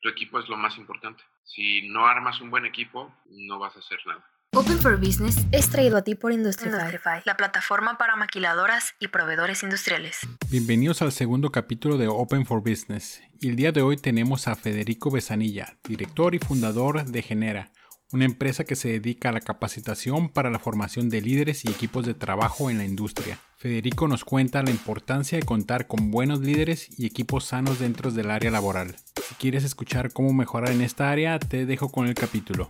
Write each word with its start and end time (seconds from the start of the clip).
tu 0.00 0.08
equipo 0.08 0.38
es 0.38 0.48
lo 0.48 0.56
más 0.56 0.76
importante. 0.78 1.22
Si 1.44 1.88
no 1.88 2.06
armas 2.06 2.40
un 2.40 2.50
buen 2.50 2.64
equipo, 2.64 3.14
no 3.30 3.58
vas 3.58 3.76
a 3.76 3.80
hacer 3.80 3.98
nada. 4.06 4.24
Open 4.52 4.78
for 4.78 4.98
Business 4.98 5.36
es 5.52 5.70
traído 5.70 5.96
a 5.96 6.02
ti 6.02 6.16
por 6.16 6.32
Industrify, 6.32 7.22
la 7.24 7.36
plataforma 7.36 7.98
para 7.98 8.16
maquiladoras 8.16 8.94
y 8.98 9.06
proveedores 9.08 9.62
industriales. 9.62 10.18
Bienvenidos 10.50 11.02
al 11.02 11.12
segundo 11.12 11.52
capítulo 11.52 11.98
de 11.98 12.08
Open 12.08 12.44
for 12.46 12.60
Business. 12.60 13.22
Y 13.40 13.48
el 13.48 13.56
día 13.56 13.70
de 13.70 13.82
hoy 13.82 13.96
tenemos 13.96 14.48
a 14.48 14.56
Federico 14.56 15.10
Besanilla, 15.10 15.78
director 15.84 16.34
y 16.34 16.40
fundador 16.40 17.04
de 17.04 17.22
Genera, 17.22 17.70
una 18.12 18.24
empresa 18.24 18.64
que 18.64 18.74
se 18.74 18.88
dedica 18.88 19.28
a 19.28 19.32
la 19.32 19.40
capacitación 19.40 20.30
para 20.30 20.50
la 20.50 20.58
formación 20.58 21.10
de 21.10 21.20
líderes 21.20 21.64
y 21.64 21.70
equipos 21.70 22.04
de 22.04 22.14
trabajo 22.14 22.70
en 22.70 22.78
la 22.78 22.84
industria. 22.84 23.38
Federico 23.56 24.08
nos 24.08 24.24
cuenta 24.24 24.64
la 24.64 24.70
importancia 24.70 25.38
de 25.38 25.46
contar 25.46 25.86
con 25.86 26.10
buenos 26.10 26.40
líderes 26.40 26.88
y 26.98 27.06
equipos 27.06 27.44
sanos 27.44 27.78
dentro 27.78 28.10
del 28.10 28.32
área 28.32 28.50
laboral. 28.50 28.96
Si 29.30 29.36
quieres 29.36 29.62
escuchar 29.62 30.12
cómo 30.12 30.32
mejorar 30.32 30.72
en 30.72 30.80
esta 30.80 31.08
área, 31.08 31.38
te 31.38 31.64
dejo 31.64 31.88
con 31.92 32.08
el 32.08 32.14
capítulo. 32.14 32.68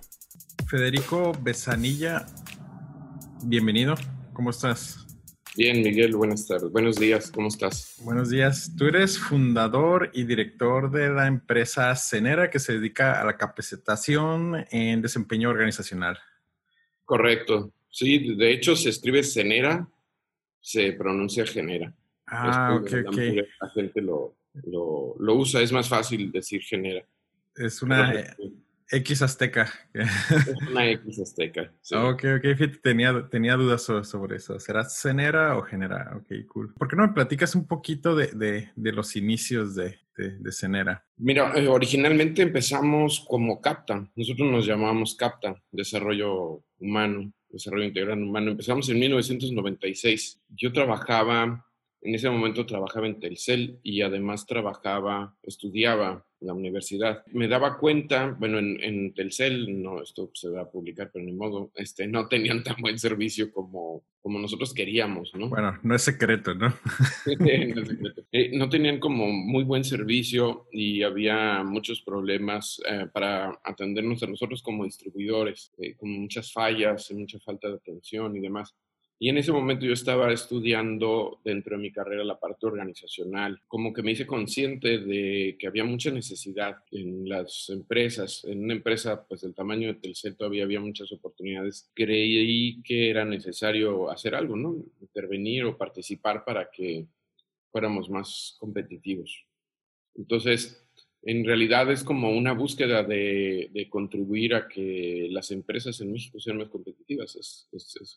Federico 0.68 1.32
Besanilla, 1.40 2.26
bienvenido. 3.44 3.94
¿Cómo 4.34 4.50
estás? 4.50 5.06
Bien, 5.56 5.80
Miguel, 5.80 6.14
buenas 6.14 6.46
tardes. 6.46 6.70
Buenos 6.70 6.96
días, 6.96 7.30
¿cómo 7.30 7.48
estás? 7.48 7.94
Buenos 8.04 8.28
días. 8.28 8.74
Tú 8.76 8.88
eres 8.88 9.18
fundador 9.18 10.10
y 10.12 10.24
director 10.24 10.90
de 10.90 11.08
la 11.08 11.28
empresa 11.28 11.96
Cenera 11.96 12.50
que 12.50 12.58
se 12.58 12.74
dedica 12.74 13.22
a 13.22 13.24
la 13.24 13.38
capacitación 13.38 14.66
en 14.70 15.00
desempeño 15.00 15.48
organizacional. 15.48 16.18
Correcto. 17.06 17.72
Sí, 17.88 18.36
de 18.36 18.52
hecho 18.52 18.76
se 18.76 18.90
escribe 18.90 19.22
Cenera, 19.22 19.88
se 20.60 20.92
pronuncia 20.92 21.46
Genera. 21.46 21.94
Ah, 22.26 22.78
ok, 22.78 22.92
ok. 23.08 23.16
La 23.62 23.70
gente 23.70 24.02
lo, 24.02 24.36
lo, 24.64 25.34
usa, 25.34 25.60
es 25.60 25.72
más 25.72 25.88
fácil 25.88 26.30
decir 26.32 26.62
Genera. 26.62 27.04
Es 27.54 27.82
una... 27.82 28.12
X 28.92 29.22
Azteca. 29.22 29.72
Una 30.70 30.90
X 30.90 31.20
Azteca. 31.20 31.72
Ok, 31.92 32.24
ok, 32.36 32.80
tenía, 32.82 33.28
tenía 33.30 33.54
dudas 33.54 33.82
sobre, 33.82 34.36
eso. 34.36 34.58
¿Será 34.58 34.84
Cenera 34.84 35.56
o 35.56 35.62
Genera? 35.62 36.12
Ok, 36.16 36.46
cool. 36.48 36.74
¿Por 36.74 36.88
qué 36.88 36.96
no 36.96 37.06
me 37.06 37.12
platicas 37.12 37.54
un 37.54 37.66
poquito 37.66 38.16
de, 38.16 38.70
los 38.74 39.14
inicios 39.14 39.76
de, 39.76 39.98
de, 40.16 40.52
Cenera? 40.52 41.04
Mira, 41.16 41.52
eh, 41.54 41.68
originalmente 41.68 42.42
empezamos 42.42 43.24
como 43.28 43.60
CAPTA. 43.60 44.10
Nosotros 44.16 44.50
nos 44.50 44.66
llamábamos 44.66 45.14
CAPTA, 45.14 45.62
Desarrollo 45.70 46.64
Humano, 46.80 47.32
Desarrollo 47.48 47.84
Integral 47.84 48.20
Humano. 48.20 48.50
Empezamos 48.50 48.88
en 48.88 48.98
1996. 48.98 50.40
Yo 50.48 50.72
trabajaba 50.72 51.64
en 52.02 52.14
ese 52.14 52.30
momento 52.30 52.66
trabajaba 52.66 53.06
en 53.06 53.20
Telcel 53.20 53.78
y 53.82 54.02
además 54.02 54.46
trabajaba, 54.46 55.36
estudiaba 55.42 56.24
en 56.40 56.46
la 56.46 56.54
universidad. 56.54 57.24
Me 57.32 57.46
daba 57.46 57.76
cuenta, 57.78 58.34
bueno, 58.38 58.58
en, 58.58 59.12
Telcel, 59.12 59.82
no, 59.82 60.02
esto 60.02 60.30
se 60.32 60.48
va 60.48 60.62
a 60.62 60.70
publicar, 60.70 61.10
pero 61.12 61.24
ni 61.24 61.32
modo, 61.32 61.70
este, 61.74 62.06
no 62.06 62.26
tenían 62.28 62.62
tan 62.64 62.76
buen 62.80 62.98
servicio 62.98 63.52
como, 63.52 64.02
como 64.22 64.38
nosotros 64.38 64.72
queríamos, 64.72 65.32
¿no? 65.34 65.50
Bueno, 65.50 65.78
no 65.82 65.94
es 65.94 66.02
secreto, 66.02 66.54
¿no? 66.54 66.68
no, 67.38 67.46
es 67.46 67.88
secreto. 67.88 68.22
Eh, 68.32 68.56
no 68.56 68.70
tenían 68.70 68.98
como 68.98 69.30
muy 69.30 69.64
buen 69.64 69.84
servicio 69.84 70.68
y 70.72 71.02
había 71.02 71.62
muchos 71.62 72.00
problemas 72.00 72.80
eh, 72.88 73.08
para 73.12 73.60
atendernos 73.62 74.22
a 74.22 74.26
nosotros 74.26 74.62
como 74.62 74.84
distribuidores, 74.84 75.72
eh, 75.76 75.94
con 75.96 76.10
muchas 76.10 76.50
fallas, 76.50 77.12
mucha 77.12 77.38
falta 77.40 77.68
de 77.68 77.74
atención 77.74 78.34
y 78.36 78.40
demás. 78.40 78.74
Y 79.22 79.28
en 79.28 79.36
ese 79.36 79.52
momento 79.52 79.84
yo 79.84 79.92
estaba 79.92 80.32
estudiando 80.32 81.40
dentro 81.44 81.76
de 81.76 81.82
mi 81.82 81.92
carrera 81.92 82.24
la 82.24 82.40
parte 82.40 82.64
organizacional, 82.64 83.60
como 83.68 83.92
que 83.92 84.02
me 84.02 84.12
hice 84.12 84.26
consciente 84.26 84.96
de 84.96 85.58
que 85.58 85.66
había 85.66 85.84
mucha 85.84 86.10
necesidad 86.10 86.78
en 86.90 87.28
las 87.28 87.68
empresas. 87.68 88.42
En 88.46 88.64
una 88.64 88.72
empresa 88.72 89.26
pues 89.28 89.42
del 89.42 89.54
tamaño 89.54 89.88
de 89.88 90.00
Telcel 90.00 90.36
todavía 90.36 90.64
había 90.64 90.80
muchas 90.80 91.12
oportunidades. 91.12 91.90
Creí 91.94 92.80
que 92.82 93.10
era 93.10 93.26
necesario 93.26 94.10
hacer 94.10 94.34
algo, 94.34 94.56
¿no? 94.56 94.74
Intervenir 95.02 95.66
o 95.66 95.76
participar 95.76 96.42
para 96.42 96.70
que 96.70 97.06
fuéramos 97.70 98.08
más 98.08 98.56
competitivos. 98.58 99.44
Entonces, 100.14 100.82
en 101.22 101.44
realidad 101.44 101.90
es 101.90 102.02
como 102.02 102.30
una 102.30 102.52
búsqueda 102.52 103.02
de, 103.02 103.86
contribuir 103.90 104.54
a 104.54 104.68
que 104.68 105.28
las 105.30 105.50
empresas 105.50 106.00
en 106.00 106.12
México 106.12 106.40
sean 106.40 106.58
más 106.58 106.68
competitivas. 106.68 107.66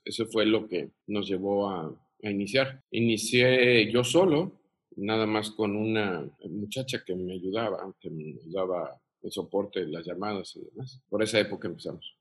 eso 0.05 0.25
fue 0.27 0.45
lo 0.45 0.67
que 0.67 0.91
nos 1.07 1.27
llevó 1.27 1.69
a, 1.69 1.93
iniciar. 2.21 2.81
Inicié 2.91 3.91
yo 3.91 4.05
solo, 4.05 4.57
nada 4.95 5.25
más 5.25 5.51
con 5.51 5.75
una 5.75 6.25
muchacha 6.49 7.03
que 7.05 7.15
me 7.15 7.33
ayudaba, 7.33 7.93
que 7.99 8.09
me 8.09 8.35
ayudaba 8.41 9.01
el 9.21 9.31
soporte, 9.31 9.85
las 9.85 10.05
llamadas 10.05 10.55
y 10.55 10.61
demás. 10.61 11.01
Por 11.09 11.21
esa 11.21 11.39
época 11.39 11.67
empezamos. 11.67 12.15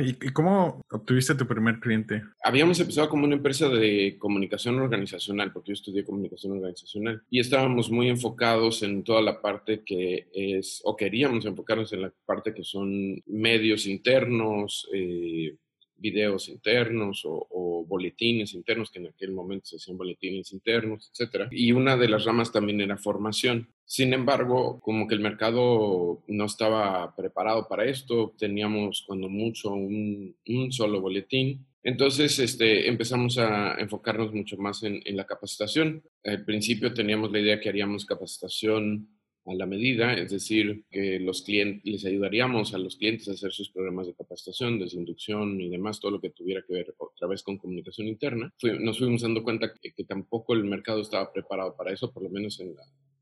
¿Y 0.00 0.30
cómo 0.30 0.80
obtuviste 0.90 1.34
tu 1.34 1.46
primer 1.46 1.78
cliente? 1.80 2.22
Habíamos 2.42 2.80
empezado 2.80 3.08
como 3.10 3.24
una 3.24 3.36
empresa 3.36 3.68
de 3.68 4.16
comunicación 4.18 4.78
organizacional, 4.78 5.52
porque 5.52 5.68
yo 5.68 5.74
estudié 5.74 6.04
comunicación 6.04 6.52
organizacional, 6.52 7.22
y 7.28 7.40
estábamos 7.40 7.90
muy 7.90 8.08
enfocados 8.08 8.82
en 8.82 9.04
toda 9.04 9.20
la 9.20 9.42
parte 9.42 9.82
que 9.84 10.28
es, 10.32 10.80
o 10.84 10.96
queríamos 10.96 11.44
enfocarnos 11.44 11.92
en 11.92 12.02
la 12.02 12.12
parte 12.24 12.54
que 12.54 12.64
son 12.64 13.22
medios 13.26 13.86
internos, 13.86 14.88
eh, 14.94 15.56
videos 15.98 16.48
internos 16.48 17.22
o, 17.24 17.84
boletines 17.88 18.52
internos, 18.54 18.90
que 18.90 18.98
en 18.98 19.06
aquel 19.06 19.30
momento 19.30 19.66
se 19.66 19.76
hacían 19.76 19.96
boletines 19.96 20.52
internos, 20.52 21.10
etc. 21.14 21.46
Y 21.52 21.70
una 21.70 21.96
de 21.96 22.08
las 22.08 22.24
ramas 22.24 22.50
también 22.50 22.80
era 22.80 22.96
formación. 22.96 23.68
Sin 23.88 24.12
embargo, 24.12 24.80
como 24.80 25.06
que 25.06 25.14
el 25.14 25.20
mercado 25.20 26.24
no 26.26 26.44
estaba 26.44 27.14
preparado 27.14 27.68
para 27.68 27.84
esto, 27.84 28.34
teníamos 28.36 29.04
cuando 29.06 29.28
mucho 29.28 29.72
un, 29.72 30.34
solo 30.70 31.00
boletín. 31.00 31.64
Entonces 31.84 32.36
este, 32.40 32.88
empezamos 32.88 33.38
a 33.38 33.76
enfocarnos 33.78 34.34
mucho 34.34 34.56
más 34.56 34.82
en, 34.82 35.00
la 35.16 35.24
capacitación. 35.24 36.02
Al 36.24 36.44
principio 36.44 36.92
teníamos 36.92 37.30
la 37.30 37.38
idea 37.38 37.60
que 37.60 37.68
haríamos 37.68 38.04
capacitación 38.04 39.08
a 39.44 39.54
la 39.54 39.66
medida, 39.66 40.14
es 40.14 40.32
decir, 40.32 40.84
que 40.90 41.20
los 41.20 41.42
clientes, 41.42 41.84
les 41.84 42.04
ayudaríamos 42.04 42.74
a 42.74 42.78
los 42.78 42.96
clientes 42.96 43.28
a 43.28 43.34
hacer 43.34 43.52
sus 43.52 43.70
programas 43.70 44.08
de 44.08 44.14
capacitación, 44.14 44.80
desinducción 44.80 45.60
y 45.60 45.68
demás, 45.68 46.00
todo 46.00 46.10
lo 46.10 46.20
que 46.20 46.30
tuviera 46.30 46.64
que 46.66 46.74
ver 46.74 46.92
otra 46.98 47.28
vez 47.28 47.44
con 47.44 47.56
comunicación 47.56 48.08
interna. 48.08 48.52
nos 48.80 48.98
fuimos 48.98 49.22
dando 49.22 49.44
cuenta 49.44 49.72
que, 49.80 50.04
tampoco 50.04 50.54
el 50.54 50.64
mercado 50.64 51.02
estaba 51.02 51.32
preparado 51.32 51.76
para 51.76 51.92
eso, 51.92 52.12
por 52.12 52.24
lo 52.24 52.30
menos 52.30 52.58
en, 52.58 52.74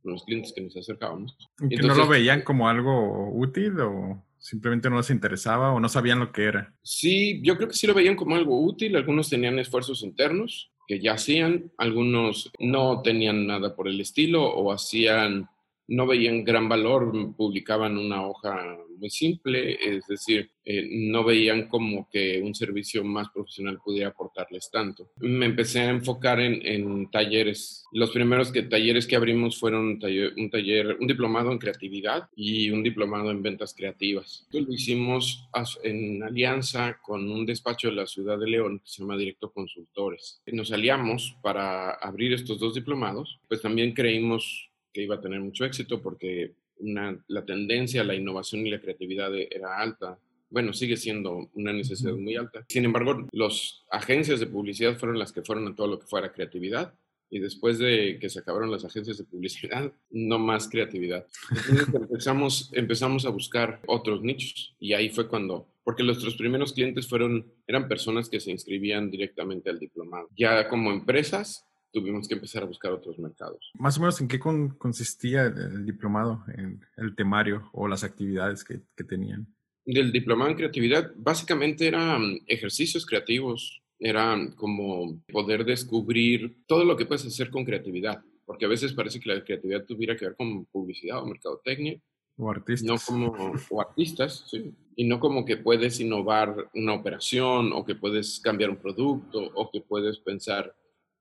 los 0.04 0.24
clientes 0.24 0.52
que 0.52 0.60
nos 0.60 0.76
acercábamos. 0.76 1.36
¿Y 1.60 1.76
que 1.76 1.82
no 1.82 1.94
lo 1.94 2.06
veían 2.06 2.42
como 2.42 2.68
algo 2.68 3.32
útil 3.34 3.80
o 3.80 4.24
simplemente 4.38 4.90
no 4.90 4.98
les 4.98 5.10
interesaba 5.10 5.72
o 5.72 5.80
no 5.80 5.88
sabían 5.88 6.20
lo 6.20 6.32
que 6.32 6.44
era? 6.44 6.74
Sí, 6.82 7.40
yo 7.42 7.56
creo 7.56 7.68
que 7.68 7.74
sí 7.74 7.86
lo 7.86 7.94
veían 7.94 8.16
como 8.16 8.36
algo 8.36 8.60
útil. 8.62 8.96
Algunos 8.96 9.30
tenían 9.30 9.58
esfuerzos 9.58 10.02
internos 10.02 10.70
que 10.86 11.00
ya 11.00 11.14
hacían, 11.14 11.72
algunos 11.78 12.50
no 12.58 13.00
tenían 13.02 13.46
nada 13.46 13.74
por 13.74 13.88
el 13.88 14.00
estilo 14.00 14.44
o 14.44 14.72
hacían 14.72 15.48
no 15.88 16.06
veían 16.06 16.44
gran 16.44 16.68
valor, 16.68 17.34
publicaban 17.36 17.98
una 17.98 18.26
hoja 18.26 18.78
muy 18.98 19.10
simple, 19.10 19.76
es 19.80 20.06
decir, 20.06 20.50
eh, 20.64 20.88
no 20.90 21.24
veían 21.24 21.68
como 21.68 22.08
que 22.10 22.40
un 22.40 22.54
servicio 22.54 23.04
más 23.04 23.28
profesional 23.30 23.78
pudiera 23.84 24.08
aportarles 24.08 24.70
tanto. 24.70 25.10
Me 25.18 25.46
empecé 25.46 25.80
a 25.80 25.90
enfocar 25.90 26.40
en, 26.40 27.10
talleres. 27.10 27.84
Los 27.92 28.10
primeros 28.10 28.52
talleres 28.52 29.06
que 29.06 29.16
abrimos 29.16 29.58
fueron 29.58 29.86
un 29.86 30.50
taller, 30.50 30.96
un 30.98 31.06
diplomado 31.06 31.52
en 31.52 31.58
creatividad 31.58 32.28
y 32.34 32.70
un 32.70 32.82
diplomado 32.82 33.30
en 33.30 33.42
ventas 33.42 33.74
creativas. 33.74 34.46
Lo 34.52 34.72
hicimos 34.72 35.46
en 35.82 36.22
alianza 36.22 36.98
con 37.02 37.30
un 37.30 37.44
despacho 37.44 37.88
de 37.88 37.96
la 37.96 38.06
ciudad 38.06 38.38
de 38.38 38.48
León 38.48 38.78
que 38.78 38.90
se 38.90 39.02
llama 39.02 39.16
Directo 39.16 39.52
Consultores. 39.52 40.40
Nos 40.46 40.72
aliamos 40.72 41.36
para 41.42 41.90
abrir 41.90 42.32
estos 42.32 42.58
dos 42.58 42.74
diplomados, 42.74 43.38
pues 43.48 43.60
también 43.60 43.92
creímos 43.92 44.70
que 44.94 45.02
iba 45.02 45.16
a 45.16 45.20
tener 45.20 45.40
mucho 45.40 45.66
éxito 45.66 46.00
porque 46.00 46.54
la 47.28 47.44
tendencia 47.44 48.00
a 48.00 48.04
la 48.04 48.14
innovación 48.14 48.66
y 48.66 48.70
la 48.70 48.80
creatividad 48.80 49.34
e, 49.34 49.48
era 49.50 49.78
alta. 49.78 50.18
Bueno, 50.48 50.72
sigue 50.72 50.96
siendo 50.96 51.50
una 51.54 51.72
necesidad 51.72 52.14
muy 52.14 52.36
alta. 52.36 52.64
Sin 52.68 52.84
embargo, 52.84 53.26
las 53.32 53.82
agencias 53.90 54.40
de 54.40 54.46
publicidad 54.46 54.96
fueron 54.96 55.18
las 55.18 55.32
que 55.32 55.42
fueron 55.42 55.66
a 55.68 55.74
todo 55.74 55.88
lo 55.88 55.98
que 55.98 56.06
fuera 56.06 56.32
creatividad. 56.32 56.94
Y 57.30 57.40
después 57.40 57.78
de 57.78 58.18
que 58.20 58.28
se 58.28 58.38
acabaron 58.38 58.70
las 58.70 58.84
agencias 58.84 59.18
de 59.18 59.24
publicidad, 59.24 59.92
no 60.10 60.38
más 60.38 60.68
creatividad. 60.68 61.26
Entonces 61.50 61.88
empezamos, 61.94 62.70
empezamos 62.72 63.26
a 63.26 63.30
buscar 63.30 63.80
otros 63.86 64.22
nichos. 64.22 64.76
Y 64.78 64.92
ahí 64.92 65.08
fue 65.10 65.26
cuando, 65.26 65.66
porque 65.82 66.04
nuestros 66.04 66.36
primeros 66.36 66.72
clientes 66.72 67.08
fueron, 67.08 67.52
eran 67.66 67.88
personas 67.88 68.28
que 68.28 68.38
se 68.38 68.52
inscribían 68.52 69.10
directamente 69.10 69.70
al 69.70 69.80
diplomado. 69.80 70.28
Ya 70.36 70.68
como 70.68 70.92
empresas, 70.92 71.66
tuvimos 71.94 72.26
que 72.26 72.34
empezar 72.34 72.64
a 72.64 72.66
buscar 72.66 72.92
otros 72.92 73.18
mercados. 73.18 73.70
Más 73.78 73.96
o 73.96 74.00
menos, 74.00 74.20
¿en 74.20 74.28
qué 74.28 74.38
consistía 74.40 75.44
el, 75.44 75.86
diplomado, 75.86 76.44
en 76.48 76.80
el 76.96 77.14
temario 77.14 77.70
o 77.72 77.86
las 77.86 78.02
actividades 78.02 78.64
que, 78.64 78.80
que 78.96 79.04
tenían? 79.04 79.46
Del 79.86 80.10
diplomado 80.10 80.50
en 80.50 80.56
creatividad, 80.56 81.12
básicamente 81.16 81.86
eran 81.86 82.40
ejercicios 82.46 83.06
creativos, 83.06 83.80
era 83.98 84.36
como 84.56 85.22
poder 85.32 85.64
descubrir 85.64 86.64
todo 86.66 86.84
lo 86.84 86.96
que 86.96 87.06
puedes 87.06 87.24
hacer 87.26 87.50
con 87.50 87.64
creatividad, 87.64 88.22
porque 88.44 88.64
a 88.64 88.68
veces 88.68 88.92
parece 88.92 89.20
que 89.20 89.32
la 89.32 89.44
creatividad 89.44 89.84
tuviera 89.84 90.16
que 90.16 90.26
ver 90.26 90.36
con 90.36 90.64
publicidad 90.66 91.22
o 91.22 91.26
mercadotecnia, 91.26 92.00
O 92.36 92.50
artistas. 92.50 92.88
No 92.88 92.96
como, 92.98 93.54
o 93.70 93.80
artistas, 93.80 94.44
sí. 94.50 94.74
Y 94.96 95.04
no 95.04 95.20
como 95.20 95.44
que 95.44 95.56
puedes 95.56 96.00
innovar 96.00 96.70
una 96.74 96.94
operación 96.94 97.72
o 97.72 97.84
que 97.84 97.94
puedes 97.94 98.40
cambiar 98.40 98.70
un 98.70 98.76
producto 98.76 99.38
o 99.54 99.70
que 99.70 99.80
puedes 99.80 100.18
pensar 100.18 100.74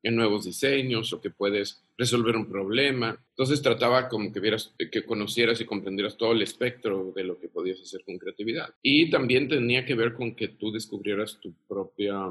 en 0.04 0.16
nuevos 0.16 0.46
diseños 0.46 1.14
o 1.14 1.22
que 1.22 1.30
puedes 1.30 1.82
resolver 1.98 2.36
un 2.36 2.48
problema. 2.48 3.18
Entonces 3.30 3.62
trataba 3.62 4.10
como 4.10 4.32
que 4.32 4.40
vieras, 4.40 4.76
que 4.92 5.04
conocieras 5.04 5.60
y 5.62 5.66
comprendieras 5.66 6.18
todo 6.18 6.34
el 6.34 6.42
espectro 6.42 7.12
de 7.16 7.24
lo 7.24 7.40
que 7.40 7.48
podías 7.48 7.82
hacer 7.82 8.04
con 8.06 8.18
creatividad. 8.18 8.76
Y 8.82 9.10
también 9.10 9.48
tenía 9.48 9.86
que 9.86 9.96
ver 9.96 10.14
con 10.14 10.36
que 10.36 10.50
tú 10.50 10.72
descubrieras 10.72 11.40
tu 11.40 11.54
propia 11.68 12.30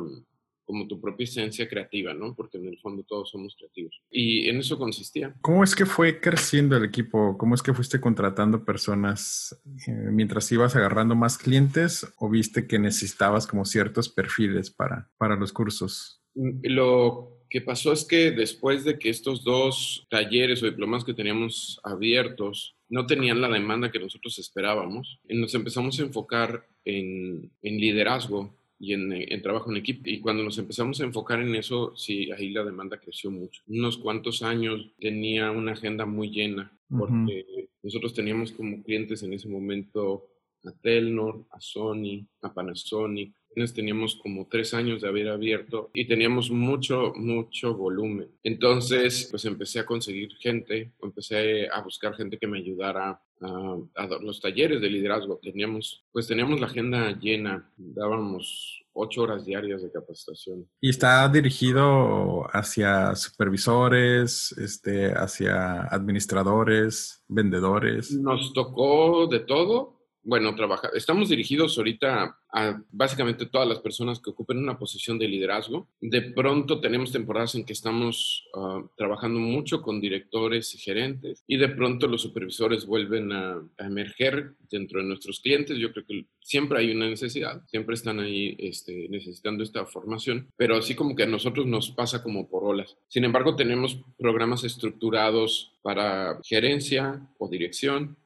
como 0.65 0.87
tu 0.87 1.01
propia 1.01 1.25
esencia 1.25 1.69
creativa, 1.69 2.15
¿no? 2.15 2.35
Porque 2.35 2.57
en 2.57 2.67
el 2.67 2.79
fondo 2.79 3.03
todos 3.03 3.31
somos 3.31 3.55
creativos. 3.59 4.01
Y 4.11 4.49
en 4.49 4.59
eso 4.59 4.79
consistía. 4.79 5.35
¿Cómo 5.41 5.65
es 5.65 5.75
que 5.75 5.87
fue 5.87 6.21
creciendo 6.21 6.77
el 6.77 6.85
equipo? 6.85 7.37
¿Cómo 7.37 7.55
es 7.55 7.63
que 7.63 7.75
fuiste 7.75 8.01
contratando 8.01 8.65
personas 8.65 9.61
eh, 9.87 9.91
mientras 9.91 10.51
ibas 10.53 10.77
agarrando 10.77 11.15
más 11.15 11.37
clientes 11.37 12.07
o 12.17 12.31
viste 12.31 12.67
que 12.67 12.79
necesitabas 12.79 13.47
como 13.47 13.65
ciertos 13.65 14.09
perfiles 14.09 14.71
para, 14.71 15.11
para 15.19 15.37
los 15.37 15.53
cursos? 15.53 16.23
Mm, 16.35 16.61
lo 16.63 17.32
que 17.53 17.61
pasó 17.61 17.93
es 17.93 18.07
que 18.07 18.31
después 18.31 18.83
de 18.83 18.99
que 18.99 19.11
estos 19.11 19.45
dos 19.45 20.07
talleres 20.09 20.63
o 20.63 20.67
diplomas 20.67 21.05
que 21.05 21.13
teníamos 21.13 21.79
abiertos 21.85 22.75
no 22.89 23.05
tenían 23.05 23.43
la 23.43 23.51
demanda 23.51 23.93
que 23.93 23.99
nosotros 23.99 24.39
esperábamos, 24.39 25.21
nos 25.29 25.55
empezamos 25.55 26.01
a 26.01 26.03
enfocar 26.05 26.67
en, 26.87 27.53
en 27.61 27.79
liderazgo 27.79 28.57
y 28.79 28.95
en, 28.95 29.43
trabajo 29.43 29.71
en 29.71 29.77
equipo. 29.77 30.01
Y 30.07 30.21
cuando 30.21 30.43
nos 30.43 30.57
empezamos 30.57 30.99
a 30.99 31.05
enfocar 31.05 31.41
en 31.41 31.55
eso, 31.55 31.95
sí, 31.95 32.31
ahí 32.33 32.53
la 32.53 32.65
demanda 32.65 32.99
creció 32.99 33.31
mucho. 33.31 33.61
Unos 33.67 33.99
cuantos 33.99 34.43
años 34.43 34.91
tenía 34.99 35.51
una 35.51 35.73
agenda 35.73 36.07
muy 36.07 36.31
llena, 36.31 36.73
porque 36.89 37.69
nosotros 37.83 38.15
teníamos 38.15 38.53
como 38.53 38.83
clientes 38.83 39.23
en 39.25 39.35
ese 39.35 39.51
momento 39.51 40.27
a 40.65 40.73
Telnor, 40.73 41.45
a 41.51 41.61
Sony, 41.61 42.27
a 42.41 42.55
Panasonic, 42.55 43.35
teníamos 43.75 44.17
como 44.17 44.47
tres 44.51 44.75
años 44.75 45.03
de 45.03 45.09
haber 45.09 45.29
abierto 45.29 45.91
y 45.95 46.07
teníamos 46.07 46.51
mucho, 46.51 47.13
mucho 47.17 47.75
volumen. 47.75 48.29
Entonces, 48.43 49.29
pues 49.31 49.45
empecé 49.45 49.81
a 49.81 49.87
conseguir 49.87 50.35
gente, 50.37 50.93
empecé 51.03 51.69
a 51.69 51.81
buscar 51.83 52.15
gente 52.15 52.39
que 52.39 52.47
me 52.47 52.59
ayudara 52.59 53.21
a, 53.41 53.77
a 53.97 54.07
los 54.21 54.41
talleres 54.41 54.81
de 54.81 54.91
liderazgo. 54.91 55.39
Teníamos, 55.43 56.05
pues 56.13 56.27
teníamos 56.27 56.61
la 56.61 56.67
agenda 56.67 57.19
llena, 57.19 57.71
dábamos 57.77 58.83
ocho 58.95 59.23
horas 59.23 59.45
diarias 59.45 59.83
de 59.83 59.91
capacitación. 59.91 60.69
¿Y 60.81 60.91
está 60.91 61.29
dirigido 61.29 62.47
hacia 62.53 63.15
supervisores, 63.15 64.53
este, 64.59 65.13
hacia 65.13 65.83
administradores, 65.83 67.25
vendedores? 67.29 68.13
Nos 68.13 68.53
tocó 68.53 69.27
de 69.27 69.41
todo 69.41 70.02
bueno, 70.25 70.55
trabaja, 70.55 70.91
estamos 70.95 71.29
dirigidos 71.29 71.77
ahorita 71.77 72.39
a 72.53 72.83
básicamente 72.93 73.47
todas 73.47 73.67
las 73.67 73.81
personas 73.81 74.21
que 74.21 74.31
ocupen 74.31 74.59
una 74.59 74.79
posición 74.79 75.19
de 75.19 75.27
liderazgo. 75.27 75.89
De 76.01 76.21
pronto 76.23 76.81
tenemos 76.81 77.11
temporadas 77.11 77.55
en 77.55 77.65
que 77.65 77.73
estamos 77.73 78.45
ah, 78.55 78.83
trabajando 78.97 79.41
mucho 79.41 79.83
con 79.83 80.01
directores 80.01 80.75
y 80.75 80.79
gerentes 80.79 81.43
y 81.47 81.57
de 81.57 81.69
pronto 81.69 82.07
los 82.07 82.23
supervisores 82.23 82.87
vuelven 82.87 83.33
a, 83.33 83.63
emerger 83.79 84.55
dentro 84.71 85.01
de 85.01 85.07
nuestros 85.07 85.41
clientes. 85.41 85.79
Yo 85.79 85.93
creo 85.93 86.07
que 86.07 86.27
siempre 86.41 86.79
hay 86.79 86.93
una 86.93 87.09
necesidad, 87.09 87.63
siempre 87.67 87.95
están 87.95 88.21
ahí 88.21 88.55
este, 88.59 89.09
necesitando 89.09 89.63
esta 89.63 89.87
formación, 89.87 90.49
pero 90.57 90.77
así 90.77 90.95
como 90.95 91.17
que 91.17 91.25
a 91.25 91.27
nosotros 91.27 91.67
nos 91.67 91.91
pasa 91.91 92.23
como 92.23 92.49
por 92.49 92.65
olas. 92.65 92.97
Sin 93.09 93.25
embargo, 93.25 93.57
tenemos 93.57 93.99
programas 94.19 94.63
estructurados 94.65 95.73
para 95.83 96.39
gerencia 96.45 97.29
o 97.39 97.49
dirección 97.49 98.17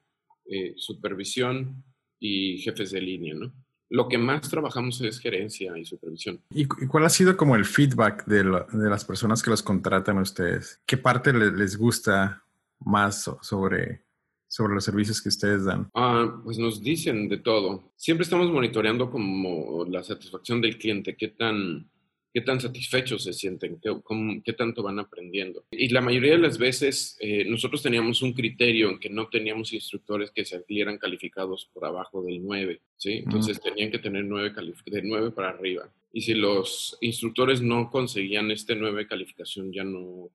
eh, 0.49 0.75
supervisión 0.77 1.85
y 2.19 2.59
jefes 2.59 2.91
de 2.91 3.01
línea, 3.01 3.35
¿no? 3.35 3.53
Lo 3.89 4.09
que 4.09 4.19
más 4.19 4.49
trabajamos 4.49 5.01
es 5.01 5.21
gerencia 5.21 5.79
y 5.79 5.85
supervisión. 5.85 6.41
¿Y, 6.51 6.67
cuál 6.67 7.05
ha 7.05 7.09
sido 7.09 7.37
como 7.37 7.55
el 7.55 7.65
feedback 7.65 8.27
de, 8.27 8.43
las 8.45 9.05
personas 9.05 9.43
que 9.43 9.51
los 9.51 9.63
contratan 9.63 10.19
a 10.19 10.23
ustedes? 10.23 10.81
¿Qué 10.87 10.97
parte 10.97 11.33
les 11.33 11.77
gusta 11.77 12.43
más 12.81 13.31
sobre, 13.43 14.03
sobre 14.49 14.75
los 14.75 14.85
servicios 14.85 15.23
que 15.23 15.29
ustedes 15.29 15.65
dan? 15.65 15.89
Ah, 15.95 16.41
pues 16.43 16.59
nos 16.59 16.83
dicen 16.83 17.29
de 17.29 17.39
todo. 17.39 17.93
Siempre 17.97 18.25
estamos 18.25 18.51
monitoreando 18.51 19.09
como 19.09 19.85
la 19.85 20.03
satisfacción 20.03 20.61
del 20.61 20.79
cliente, 20.79 21.17
qué 21.17 21.29
tan 21.29 21.89
qué 22.37 22.43
tan 22.43 22.61
satisfechos 22.61 23.25
se 23.25 23.33
sienten, 23.33 23.81
qué, 23.81 23.97
qué 24.45 24.53
tanto 24.53 24.83
van 24.83 24.99
aprendiendo. 24.99 25.65
Y 25.71 25.89
la 25.89 26.03
mayoría 26.03 26.33
de 26.33 26.39
las 26.39 26.59
veces 26.59 27.17
eh, 27.19 27.47
nosotros 27.47 27.83
teníamos 27.83 28.21
un 28.21 28.35
criterio 28.35 28.91
en 28.91 28.99
que 28.99 29.09
no 29.09 29.29
teníamos 29.29 29.73
instructores 29.73 30.33
que 30.33 30.45
salieran 30.45 30.99
calificados 30.99 31.71
por 31.73 31.87
abajo 31.87 32.23
del 32.23 32.45
9, 32.45 32.83
¿sí? 32.99 33.23
Entonces 33.25 33.59
tenían 33.59 33.91
que 33.91 34.01
tener 34.01 34.27
9 34.27 34.53
de 34.85 35.03
9 35.03 35.31
para 35.31 35.49
arriba. 35.49 35.91
Y 36.13 36.21
si 36.21 36.35
los 36.35 36.99
instructores 37.01 37.63
no 37.63 37.91
conseguían 37.91 38.51
este 38.51 38.77
9 38.77 39.07
calificación, 39.07 39.73
ya 39.73 39.85
no, 39.85 40.29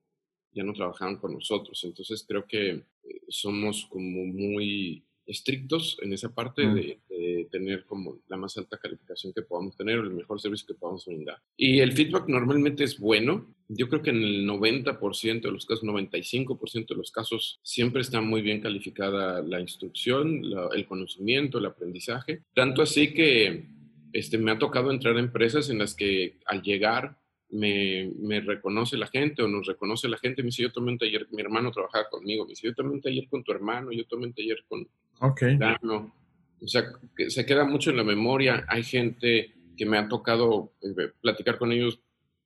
ya 0.54 0.64
no 0.64 0.74
trabajaban 0.74 1.18
con 1.18 1.34
nosotros. 1.34 1.84
Entonces 1.84 2.26
creo 2.28 2.48
que 2.48 2.70
eh, 2.70 2.84
somos 3.28 3.86
como 3.86 4.26
muy 4.26 5.04
estrictos 5.26 5.98
en 6.02 6.14
esa 6.14 6.34
parte 6.34 6.66
de, 6.68 7.00
tener 7.52 7.86
como 7.86 8.20
la 8.28 8.38
más 8.38 8.58
alta 8.58 8.78
calificación 8.78 9.34
que 9.34 9.42
podamos 9.42 9.76
tener 9.76 10.00
o 10.00 10.04
el 10.04 10.12
mejor 10.12 10.40
servicio 10.40 10.68
que 10.68 10.74
podamos 10.74 11.06
brindar. 11.06 11.38
Y 11.58 11.80
el 11.80 11.92
feedback 11.92 12.28
normalmente 12.28 12.84
es 12.84 12.98
bueno. 12.98 13.54
Yo 13.68 13.90
creo 13.90 14.02
que 14.02 14.10
en 14.12 14.24
el 14.24 14.48
90% 14.48 15.42
de 15.42 15.52
los 15.52 15.66
casos, 15.66 15.84
95% 15.84 16.88
de 16.88 16.96
los 16.96 17.12
casos, 17.12 17.60
siempre 17.62 18.02
está 18.02 18.22
muy 18.22 18.42
bien 18.42 18.62
calificada 18.62 19.42
la 19.42 19.60
instrucción, 19.60 20.44
el 20.74 20.86
conocimiento, 20.86 21.58
el 21.58 21.66
aprendizaje. 21.66 22.44
Tanto 22.54 22.82
así 22.82 23.14
que 23.14 23.66
este, 24.14 24.38
me 24.38 24.52
ha 24.52 24.60
tocado 24.60 24.92
entrar 24.92 25.16
a 25.18 25.20
empresas 25.20 25.70
en 25.70 25.80
las 25.80 25.96
que 25.96 26.40
al 26.46 26.62
llegar 26.62 27.18
me, 27.50 28.12
me, 28.18 28.40
reconoce 28.40 28.98
la 28.98 29.08
gente 29.08 29.42
o 29.44 29.48
nos 29.48 29.68
reconoce 29.68 30.08
la 30.08 30.18
gente. 30.18 30.42
Me 30.42 30.48
dice, 30.48 30.64
yo 30.64 30.72
tomé 30.72 30.92
un 30.92 30.98
taller, 30.98 31.28
mi 31.32 31.42
hermano 31.42 31.72
trabajaba 31.72 32.10
conmigo. 32.10 32.46
Me 32.46 32.52
dice, 32.52 32.68
yo 32.68 32.74
tomé 32.74 32.92
un 32.92 33.02
taller 33.02 33.28
con 33.30 33.44
tu 33.44 33.52
hermano, 33.52 33.92
yo 33.92 34.06
tomé 34.06 34.28
un 34.28 34.34
taller 34.34 34.64
con 34.68 34.88
okay. 35.22 35.58
Dano. 35.58 36.14
O 36.62 36.68
sea, 36.68 36.84
que 37.16 37.30
se 37.30 37.46
queda 37.46 37.64
mucho 37.64 37.90
en 37.90 37.98
la 37.98 38.04
memoria. 38.04 38.66
Hay 38.68 38.84
gente 38.84 39.54
que 39.76 39.86
me 39.86 39.98
ha 39.98 40.08
tocado 40.08 40.74
eh, 40.82 41.12
platicar 41.22 41.58
con 41.58 41.72
ellos 41.72 42.00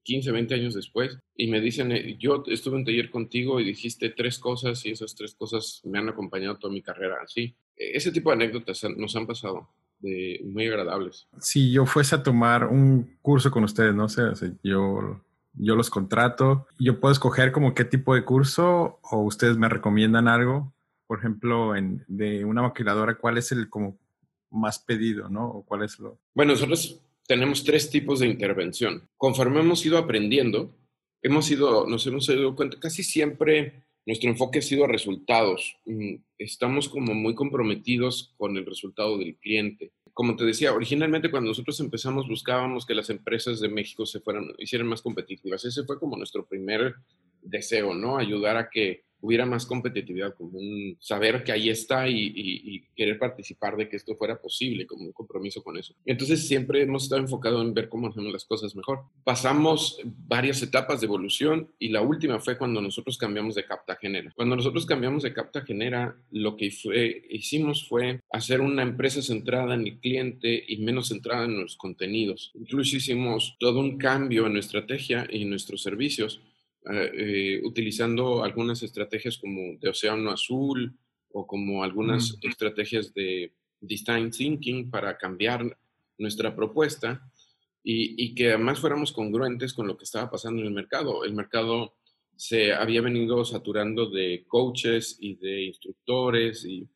15, 0.03 0.31
20 0.31 0.53
años 0.53 0.73
después 0.73 1.17
y 1.35 1.47
me 1.47 1.59
dicen, 1.59 1.91
eh, 1.91 2.15
yo 2.19 2.43
estuve 2.47 2.75
en 2.75 2.79
un 2.79 2.85
taller 2.85 3.09
contigo 3.09 3.59
y 3.59 3.65
dijiste 3.65 4.09
tres 4.09 4.39
cosas 4.39 4.85
y 4.85 4.91
esas 4.91 5.15
tres 5.15 5.35
cosas 5.35 5.81
me 5.83 5.97
han 5.97 6.07
acompañado 6.07 6.57
toda 6.57 6.73
mi 6.73 6.81
carrera. 6.81 7.17
Así, 7.23 7.55
e, 7.75 7.97
ese 7.97 8.11
tipo 8.11 8.29
de 8.29 8.35
anécdotas 8.35 8.85
nos 8.95 9.15
han 9.15 9.27
pasado 9.27 9.69
muy 10.43 10.67
agradables. 10.67 11.27
Si 11.39 11.71
yo 11.71 11.87
fuese 11.87 12.15
a 12.15 12.21
tomar 12.21 12.67
un 12.67 13.17
curso 13.23 13.49
con 13.49 13.63
ustedes, 13.63 13.95
no 13.95 14.07
sé, 14.07 14.21
yo, 14.63 15.19
yo 15.53 15.75
los 15.75 15.89
contrato, 15.89 16.67
yo 16.77 16.99
puedo 16.99 17.11
escoger 17.11 17.51
como 17.51 17.73
qué 17.73 17.85
tipo 17.85 18.13
de 18.13 18.23
curso 18.23 18.99
o 19.01 19.23
ustedes 19.23 19.57
me 19.57 19.67
recomiendan 19.67 20.27
algo, 20.27 20.74
por 21.07 21.19
ejemplo, 21.19 21.75
en, 21.75 22.03
de 22.07 22.45
una 22.45 22.61
maquiladora, 22.61 23.15
¿cuál 23.15 23.37
es 23.37 23.51
el 23.51 23.69
como 23.69 23.97
más 24.49 24.79
pedido, 24.79 25.29
no? 25.29 25.47
¿O 25.47 25.65
cuál 25.65 25.83
es 25.83 25.99
lo...? 25.99 26.19
Bueno, 26.33 26.53
nosotros 26.53 27.01
tenemos 27.27 27.63
tres 27.63 27.89
tipos 27.89 28.19
de 28.19 28.27
intervención. 28.27 29.07
Conforme 29.17 29.59
hemos 29.59 29.85
ido 29.85 29.97
aprendiendo, 29.97 30.75
hemos 31.21 31.49
ido, 31.51 31.87
nos 31.87 32.05
hemos 32.07 32.27
dado 32.27 32.55
cuenta, 32.55 32.79
casi 32.79 33.03
siempre 33.03 33.85
nuestro 34.05 34.29
enfoque 34.29 34.59
ha 34.59 34.61
sido 34.61 34.85
resultados. 34.87 35.77
Mm, 35.85 36.15
estamos 36.37 36.89
como 36.89 37.13
muy 37.13 37.33
comprometidos 37.33 38.33
con 38.37 38.55
el 38.57 38.65
resultado 38.65 39.17
del 39.17 39.35
cliente. 39.37 39.91
Como 40.13 40.35
te 40.35 40.45
decía, 40.45 40.73
originalmente 40.73 41.31
cuando 41.31 41.49
nosotros 41.49 41.79
empezamos 41.79 42.27
buscábamos 42.27 42.85
que 42.85 42.93
las 42.93 43.09
empresas 43.09 43.59
de 43.59 43.69
México 43.69 44.05
se 44.05 44.19
fueran, 44.19 44.53
hicieran 44.59 44.87
más 44.87 45.01
competitivas. 45.01 45.65
Ese 45.65 45.83
fue 45.83 45.99
como 45.99 46.15
nuestro 46.15 46.45
primer 46.45 46.95
deseo, 47.41 47.93
¿no? 47.93 48.17
Ayudar 48.17 48.57
a 48.57 48.69
que 48.69 49.04
hubiera 49.25 49.45
más 49.45 49.65
competitividad, 49.65 50.35
como 50.35 50.59
un 50.59 50.97
saber 50.99 51.43
que 51.43 51.51
ahí 51.51 51.69
está 51.69 52.07
y, 52.07 52.85
querer 52.95 53.19
participar 53.19 53.75
de 53.75 53.89
que 53.89 53.97
esto 53.97 54.15
fuera 54.15 54.39
posible, 54.39 54.85
como 54.85 55.05
un 55.05 55.11
compromiso 55.11 55.63
con 55.63 55.77
eso. 55.77 55.93
Entonces 56.05 56.47
siempre 56.47 56.81
hemos 56.81 57.03
estado 57.03 57.21
enfocados 57.21 57.61
en 57.65 57.73
ver 57.73 57.89
cómo 57.89 58.07
hacemos 58.07 58.31
las 58.31 58.45
cosas 58.45 58.75
mejor. 58.75 59.01
Pasamos 59.23 59.99
varias 60.27 60.61
etapas 60.61 61.01
de 61.01 61.07
evolución 61.07 61.69
y 61.79 61.89
la 61.89 62.01
última 62.01 62.39
fue 62.39 62.57
cuando 62.57 62.81
nosotros 62.81 63.17
cambiamos 63.17 63.55
de 63.55 63.65
Capta 63.65 63.95
Genera. 63.95 64.31
Cuando 64.35 64.55
nosotros 64.55 64.85
cambiamos 64.85 65.23
de 65.23 65.33
Capta 65.33 65.61
Genera, 65.61 66.15
lo 66.31 66.55
que 66.55 66.71
hicimos 67.29 67.87
fue 67.87 68.21
hacer 68.31 68.61
una 68.61 68.83
empresa 68.83 69.21
centrada 69.21 69.73
en 69.73 69.81
el 69.81 69.99
cliente 69.99 70.63
y 70.67 70.77
menos 70.77 71.09
centrada 71.09 71.45
en 71.45 71.59
los 71.59 71.75
contenidos. 71.75 72.51
Incluso 72.53 72.97
hicimos 72.97 73.55
todo 73.59 73.79
un 73.79 73.97
cambio 73.97 74.47
en 74.47 74.53
nuestra 74.53 74.75
estrategia 74.75 75.27
y 75.29 75.43
en 75.43 75.49
nuestros 75.49 75.81
servicios 75.81 76.41
eh, 76.91 77.11
eh, 77.13 77.61
utilizando 77.63 78.43
algunas 78.43 78.83
estrategias 78.83 79.37
como 79.37 79.77
de 79.79 79.89
océano 79.89 80.31
azul 80.31 80.97
o 81.31 81.45
como 81.45 81.83
algunas 81.83 82.37
estrategias 82.41 83.13
de 83.13 83.53
design 83.81 84.31
thinking 84.31 84.89
para 84.89 85.17
cambiar 85.17 85.77
nuestra 86.17 86.55
propuesta 86.55 87.29
y, 87.83 88.23
y, 88.23 88.33
que 88.33 88.49
además 88.49 88.79
fuéramos 88.79 89.11
congruentes 89.11 89.73
con 89.73 89.87
lo 89.87 89.97
que 89.97 90.05
estaba 90.05 90.31
pasando 90.31 90.61
en 90.61 90.67
el 90.67 90.73
mercado. 90.73 91.23
El 91.23 91.33
mercado 91.33 91.95
se 92.35 92.73
había 92.73 93.01
venido 93.01 93.43
saturando 93.45 94.09
de 94.09 94.45
coaches 94.47 95.17
y 95.19 95.35
de 95.35 95.63
instructores 95.65 96.65
y 96.65 96.87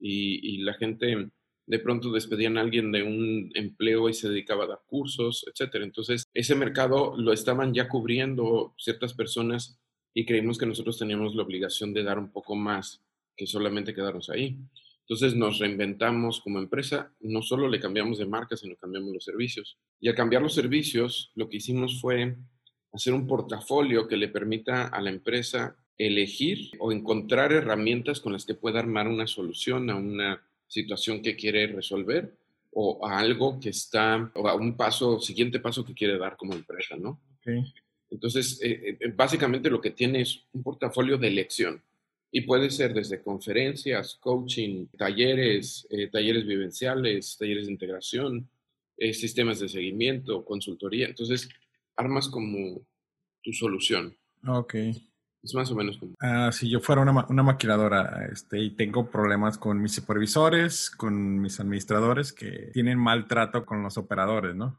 y, 0.00 0.58
la 0.58 0.74
gente 0.74 1.30
de 1.68 1.78
pronto 1.78 2.10
despedían 2.10 2.56
a 2.56 2.62
alguien 2.62 2.90
de 2.92 3.02
un 3.02 3.50
empleo 3.54 4.08
y 4.08 4.14
se 4.14 4.28
dedicaba 4.30 4.64
a 4.64 4.68
dar 4.68 4.80
cursos, 4.86 5.44
etcétera. 5.46 5.84
Entonces, 5.84 6.24
ese 6.32 6.54
mercado 6.54 7.14
lo 7.16 7.32
estaban 7.32 7.74
ya 7.74 7.88
cubriendo 7.88 8.74
ciertas 8.78 9.12
personas 9.12 9.78
y 10.14 10.24
creímos 10.24 10.56
que 10.56 10.64
nosotros 10.64 10.98
teníamos 10.98 11.34
la 11.34 11.42
obligación 11.42 11.92
de 11.92 12.02
dar 12.02 12.18
un 12.18 12.32
poco 12.32 12.56
más 12.56 13.04
que 13.36 13.46
solamente 13.46 13.94
quedarnos 13.94 14.30
ahí. 14.30 14.58
Entonces 15.02 15.34
nos 15.36 15.58
reinventamos 15.58 16.40
como 16.40 16.58
empresa, 16.58 17.14
no 17.20 17.42
solo 17.42 17.68
le 17.68 17.80
cambiamos 17.80 18.18
de 18.18 18.26
marca, 18.26 18.56
sino 18.56 18.76
cambiamos 18.76 19.12
los 19.12 19.24
servicios. 19.24 19.78
Y 20.00 20.08
al 20.08 20.14
cambiar 20.14 20.42
los 20.42 20.54
servicios, 20.54 21.32
lo 21.34 21.48
que 21.48 21.58
hicimos 21.58 22.00
fue 22.00 22.36
hacer 22.92 23.12
un 23.12 23.26
portafolio 23.26 24.08
que 24.08 24.16
le 24.16 24.28
permita 24.28 24.86
a 24.86 25.00
la 25.00 25.10
empresa 25.10 25.76
elegir 25.98 26.70
o 26.78 26.92
encontrar 26.92 27.52
herramientas 27.52 28.20
con 28.20 28.32
las 28.32 28.46
que 28.46 28.54
pueda 28.54 28.80
armar 28.80 29.08
una 29.08 29.26
solución 29.26 29.90
a 29.90 29.96
una 29.96 30.42
situación 30.68 31.22
que 31.22 31.34
quiere 31.34 31.66
resolver 31.66 32.32
o 32.72 33.04
a 33.04 33.18
algo 33.18 33.58
que 33.58 33.70
está, 33.70 34.30
o 34.34 34.46
a 34.46 34.54
un 34.54 34.76
paso, 34.76 35.20
siguiente 35.20 35.58
paso 35.58 35.84
que 35.84 35.94
quiere 35.94 36.18
dar 36.18 36.36
como 36.36 36.52
empresa, 36.52 36.96
¿no? 36.96 37.20
Entonces, 38.10 38.60
eh, 38.62 38.98
eh, 39.00 39.12
básicamente 39.14 39.70
lo 39.70 39.80
que 39.80 39.90
tiene 39.90 40.20
es 40.20 40.44
un 40.52 40.62
portafolio 40.62 41.18
de 41.18 41.28
elección 41.28 41.82
y 42.30 42.42
puede 42.42 42.70
ser 42.70 42.92
desde 42.92 43.22
conferencias, 43.22 44.16
coaching, 44.16 44.86
talleres, 44.96 45.86
eh, 45.90 46.08
talleres 46.08 46.46
vivenciales, 46.46 47.36
talleres 47.38 47.66
de 47.66 47.72
integración, 47.72 48.48
sistemas 49.12 49.60
de 49.60 49.68
seguimiento, 49.68 50.44
consultoría. 50.44 51.06
Entonces, 51.06 51.48
armas 51.96 52.28
como 52.28 52.84
tu 53.42 53.52
solución. 53.52 54.16
Ok. 54.46 54.74
Es 55.48 55.54
más 55.54 55.70
o 55.70 55.74
menos 55.74 55.96
como. 55.96 56.14
Ah, 56.20 56.50
si 56.52 56.68
yo 56.68 56.78
fuera 56.78 57.00
una, 57.00 57.24
una, 57.30 57.42
maquiladora 57.42 58.28
este, 58.30 58.60
y 58.60 58.70
tengo 58.70 59.10
problemas 59.10 59.56
con 59.56 59.80
mis 59.80 59.92
supervisores, 59.92 60.90
con 60.90 61.40
mis 61.40 61.58
administradores 61.58 62.34
que 62.34 62.70
tienen 62.74 62.98
maltrato 62.98 63.64
con 63.64 63.82
los 63.82 63.96
operadores, 63.96 64.54
¿no? 64.54 64.78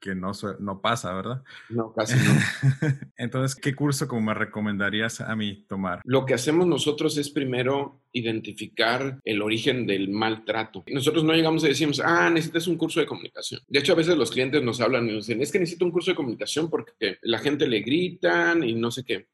Que 0.00 0.16
no, 0.16 0.32
no 0.58 0.80
pasa, 0.80 1.14
¿verdad? 1.14 1.44
No, 1.68 1.92
casi 1.92 2.16
no. 2.16 2.34
Entonces, 3.16 3.54
¿qué 3.54 3.76
curso 3.76 4.08
como 4.08 4.22
me 4.22 4.34
recomendarías 4.34 5.20
a 5.20 5.36
mí 5.36 5.64
tomar? 5.68 6.00
Lo 6.04 6.26
que 6.26 6.34
hacemos 6.34 6.66
nosotros 6.66 7.16
es 7.16 7.30
primero 7.30 8.02
identificar 8.10 9.20
el 9.24 9.40
origen 9.40 9.86
del 9.86 10.08
maltrato. 10.08 10.82
Nosotros 10.88 11.22
no 11.22 11.32
llegamos 11.32 11.62
y 11.62 11.68
decimos, 11.68 12.02
ah, 12.04 12.28
necesitas 12.28 12.66
un 12.66 12.76
curso 12.76 12.98
de 12.98 13.06
comunicación. 13.06 13.60
De 13.68 13.78
hecho, 13.78 13.92
a 13.92 13.96
veces 13.96 14.16
los 14.16 14.32
clientes 14.32 14.64
nos 14.64 14.80
hablan 14.80 15.08
y 15.08 15.12
nos 15.12 15.28
dicen, 15.28 15.40
es 15.42 15.52
que 15.52 15.60
necesito 15.60 15.84
un 15.84 15.92
curso 15.92 16.10
de 16.10 16.16
comunicación 16.16 16.68
porque 16.68 17.18
la 17.22 17.38
gente 17.38 17.68
le 17.68 17.82
gritan 17.82 18.64
y 18.64 18.74
no 18.74 18.90
sé 18.90 19.04
qué. 19.04 19.28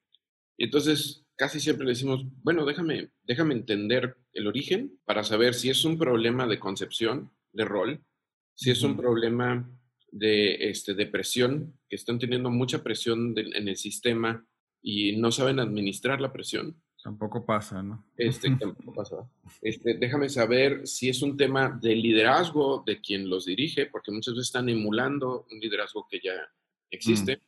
Y 0.56 0.64
entonces 0.64 1.26
casi 1.36 1.60
siempre 1.60 1.84
le 1.84 1.92
decimos, 1.92 2.24
bueno, 2.42 2.64
déjame, 2.64 3.10
déjame 3.24 3.54
entender 3.54 4.16
el 4.32 4.46
origen 4.46 4.98
para 5.04 5.22
saber 5.22 5.54
si 5.54 5.70
es 5.70 5.84
un 5.84 5.98
problema 5.98 6.46
de 6.46 6.58
concepción, 6.58 7.30
de 7.52 7.64
rol, 7.64 8.04
si 8.54 8.70
es 8.70 8.82
un 8.82 8.96
problema 8.96 9.70
de 10.10 10.70
este, 10.70 10.94
depresión, 10.94 11.78
que 11.88 11.96
están 11.96 12.18
teniendo 12.18 12.50
mucha 12.50 12.82
presión 12.82 13.34
en 13.36 13.68
el 13.68 13.76
sistema 13.76 14.46
y 14.82 15.16
no 15.16 15.30
saben 15.30 15.60
administrar 15.60 16.20
la 16.20 16.32
presión. 16.32 16.80
Tampoco 17.02 17.44
pasa, 17.44 17.82
¿no? 17.82 18.04
Este, 18.16 18.50
tampoco 18.60 18.94
pasa. 18.94 19.30
Este, 19.60 19.94
déjame 19.94 20.28
saber 20.28 20.86
si 20.86 21.08
es 21.08 21.22
un 21.22 21.36
tema 21.36 21.78
de 21.80 21.94
liderazgo 21.94 22.82
de 22.84 23.00
quien 23.00 23.28
los 23.28 23.44
dirige, 23.44 23.86
porque 23.86 24.10
muchas 24.10 24.34
veces 24.34 24.48
están 24.48 24.68
emulando 24.68 25.46
un 25.50 25.60
liderazgo 25.60 26.06
que 26.10 26.20
ya 26.22 26.34
existe. 26.90 27.36
Mm. 27.36 27.40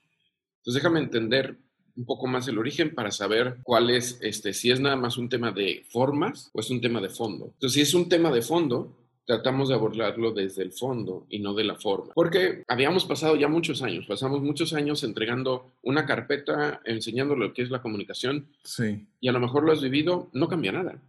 Entonces, 0.59 0.83
déjame 0.83 1.01
entender 1.01 1.59
un 1.99 2.05
poco 2.05 2.29
más 2.29 2.47
el 2.47 2.59
origen 2.59 2.95
para 2.95 3.11
saber 3.11 3.59
cuál 3.65 3.91
es, 3.91 4.19
este, 4.23 4.55
si 4.55 4.71
es 4.71 4.79
nada 4.79 4.95
más 4.95 5.19
un 5.19 5.29
tema 5.29 5.51
de 5.51 5.85
formas 5.91 6.49
o 6.53 6.61
es 6.61 6.71
un 6.71 6.81
tema 6.81 7.01
de 7.01 7.09
fondo. 7.09 7.47
Entonces, 7.55 7.73
si 7.73 7.81
es 7.81 7.93
un 7.93 8.09
tema 8.09 8.31
de 8.31 8.41
fondo, 8.41 8.95
tratamos 9.27 9.69
de 9.69 9.75
abordarlo 9.75 10.31
desde 10.31 10.63
el 10.63 10.73
fondo 10.73 11.27
y 11.29 11.41
no 11.41 11.55
de 11.55 11.65
la 11.65 11.75
forma. 11.75 12.15
Porque 12.15 12.63
habíamos 12.69 13.05
pasado 13.05 13.35
ya 13.35 13.49
muchos 13.49 13.83
años, 13.83 14.07
pasamos 14.07 14.41
muchos 14.41 14.73
años 14.73 15.03
entregando 15.03 15.73
una 15.83 16.07
carpeta, 16.07 16.81
enseñando 16.85 17.35
lo 17.35 17.53
que 17.53 17.63
es 17.63 17.71
la 17.71 17.83
comunicación. 17.83 18.47
Sí. 18.63 19.05
Y 19.21 19.29
a 19.29 19.33
lo 19.33 19.41
mejor 19.41 19.65
lo 19.65 19.73
has 19.73 19.83
vivido, 19.83 20.31
no 20.33 20.49
cambia 20.49 20.73
nada. 20.73 21.03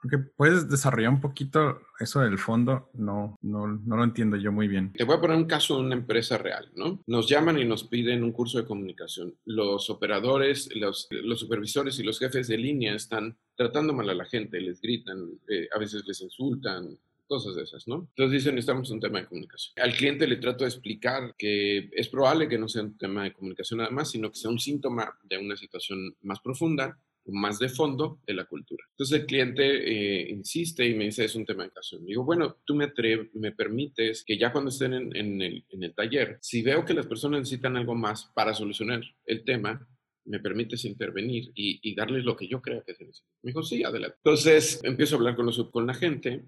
Porque 0.00 0.18
puedes 0.18 0.68
desarrollar 0.68 1.10
un 1.10 1.20
poquito 1.20 1.80
eso 1.98 2.20
del 2.20 2.38
fondo, 2.38 2.90
no, 2.94 3.36
no, 3.42 3.66
no 3.66 3.96
lo 3.96 4.04
entiendo 4.04 4.36
yo 4.36 4.52
muy 4.52 4.68
bien. 4.68 4.92
Te 4.92 5.04
voy 5.04 5.16
a 5.16 5.20
poner 5.20 5.36
un 5.36 5.46
caso 5.46 5.76
de 5.76 5.82
una 5.82 5.94
empresa 5.94 6.38
real, 6.38 6.70
¿no? 6.74 7.00
Nos 7.06 7.28
llaman 7.28 7.58
y 7.58 7.64
nos 7.64 7.84
piden 7.84 8.22
un 8.22 8.32
curso 8.32 8.58
de 8.58 8.66
comunicación. 8.66 9.34
Los 9.44 9.90
operadores, 9.90 10.68
los, 10.74 11.08
los 11.10 11.40
supervisores 11.40 11.98
y 11.98 12.02
los 12.02 12.18
jefes 12.18 12.48
de 12.48 12.58
línea 12.58 12.94
están 12.94 13.36
tratando 13.56 13.92
mal 13.92 14.10
a 14.10 14.14
la 14.14 14.26
gente, 14.26 14.60
les 14.60 14.80
gritan, 14.80 15.18
eh, 15.48 15.68
a 15.74 15.78
veces 15.78 16.04
les 16.06 16.20
insultan, 16.20 16.98
cosas 17.26 17.56
de 17.56 17.62
esas, 17.62 17.86
¿no? 17.88 18.08
Entonces 18.10 18.32
dicen, 18.32 18.54
necesitamos 18.54 18.90
un 18.90 19.00
tema 19.00 19.20
de 19.20 19.26
comunicación. 19.26 19.74
Al 19.82 19.94
cliente 19.94 20.26
le 20.26 20.36
trato 20.36 20.64
de 20.64 20.70
explicar 20.70 21.34
que 21.36 21.90
es 21.92 22.08
probable 22.08 22.48
que 22.48 22.58
no 22.58 22.68
sea 22.68 22.82
un 22.82 22.96
tema 22.96 23.24
de 23.24 23.32
comunicación 23.32 23.78
nada 23.78 23.90
más, 23.90 24.10
sino 24.10 24.30
que 24.30 24.36
sea 24.36 24.50
un 24.50 24.58
síntoma 24.58 25.18
de 25.24 25.38
una 25.38 25.56
situación 25.56 26.14
más 26.22 26.40
profunda 26.40 26.98
más 27.32 27.58
de 27.58 27.68
fondo 27.68 28.20
de 28.26 28.34
la 28.34 28.44
cultura. 28.44 28.84
Entonces 28.90 29.20
el 29.20 29.26
cliente 29.26 29.64
eh, 29.64 30.30
insiste 30.30 30.86
y 30.86 30.94
me 30.94 31.04
dice, 31.04 31.24
es 31.24 31.34
un 31.34 31.44
tema 31.44 31.62
de 31.62 31.68
educación. 31.68 32.04
Digo, 32.04 32.24
bueno, 32.24 32.56
tú 32.64 32.74
me, 32.74 32.92
me 33.34 33.52
permites 33.52 34.24
que 34.24 34.38
ya 34.38 34.52
cuando 34.52 34.70
estén 34.70 34.94
en, 34.94 35.42
el, 35.42 35.64
en 35.68 35.82
el 35.82 35.94
taller, 35.94 36.38
si 36.40 36.62
veo 36.62 36.84
que 36.84 36.94
las 36.94 37.06
personas 37.06 37.40
necesitan 37.40 37.76
algo 37.76 37.94
más 37.94 38.30
para 38.34 38.54
solucionar 38.54 39.02
el 39.24 39.44
tema, 39.44 39.86
me 40.26 40.40
permites 40.40 40.84
intervenir 40.84 41.52
y, 41.54 41.94
darles 41.94 42.24
lo 42.24 42.36
que 42.36 42.48
yo 42.48 42.60
crea 42.60 42.82
que 42.84 42.94
se 42.94 43.04
necesita. 43.04 43.28
Me 43.42 43.50
dijo, 43.50 43.62
sí, 43.62 43.84
adelante. 43.84 44.16
Entonces 44.18 44.80
empiezo 44.82 45.14
a 45.14 45.18
hablar 45.18 45.36
con, 45.36 45.46
los, 45.46 45.70
con 45.70 45.86
la 45.86 45.94
gente 45.94 46.44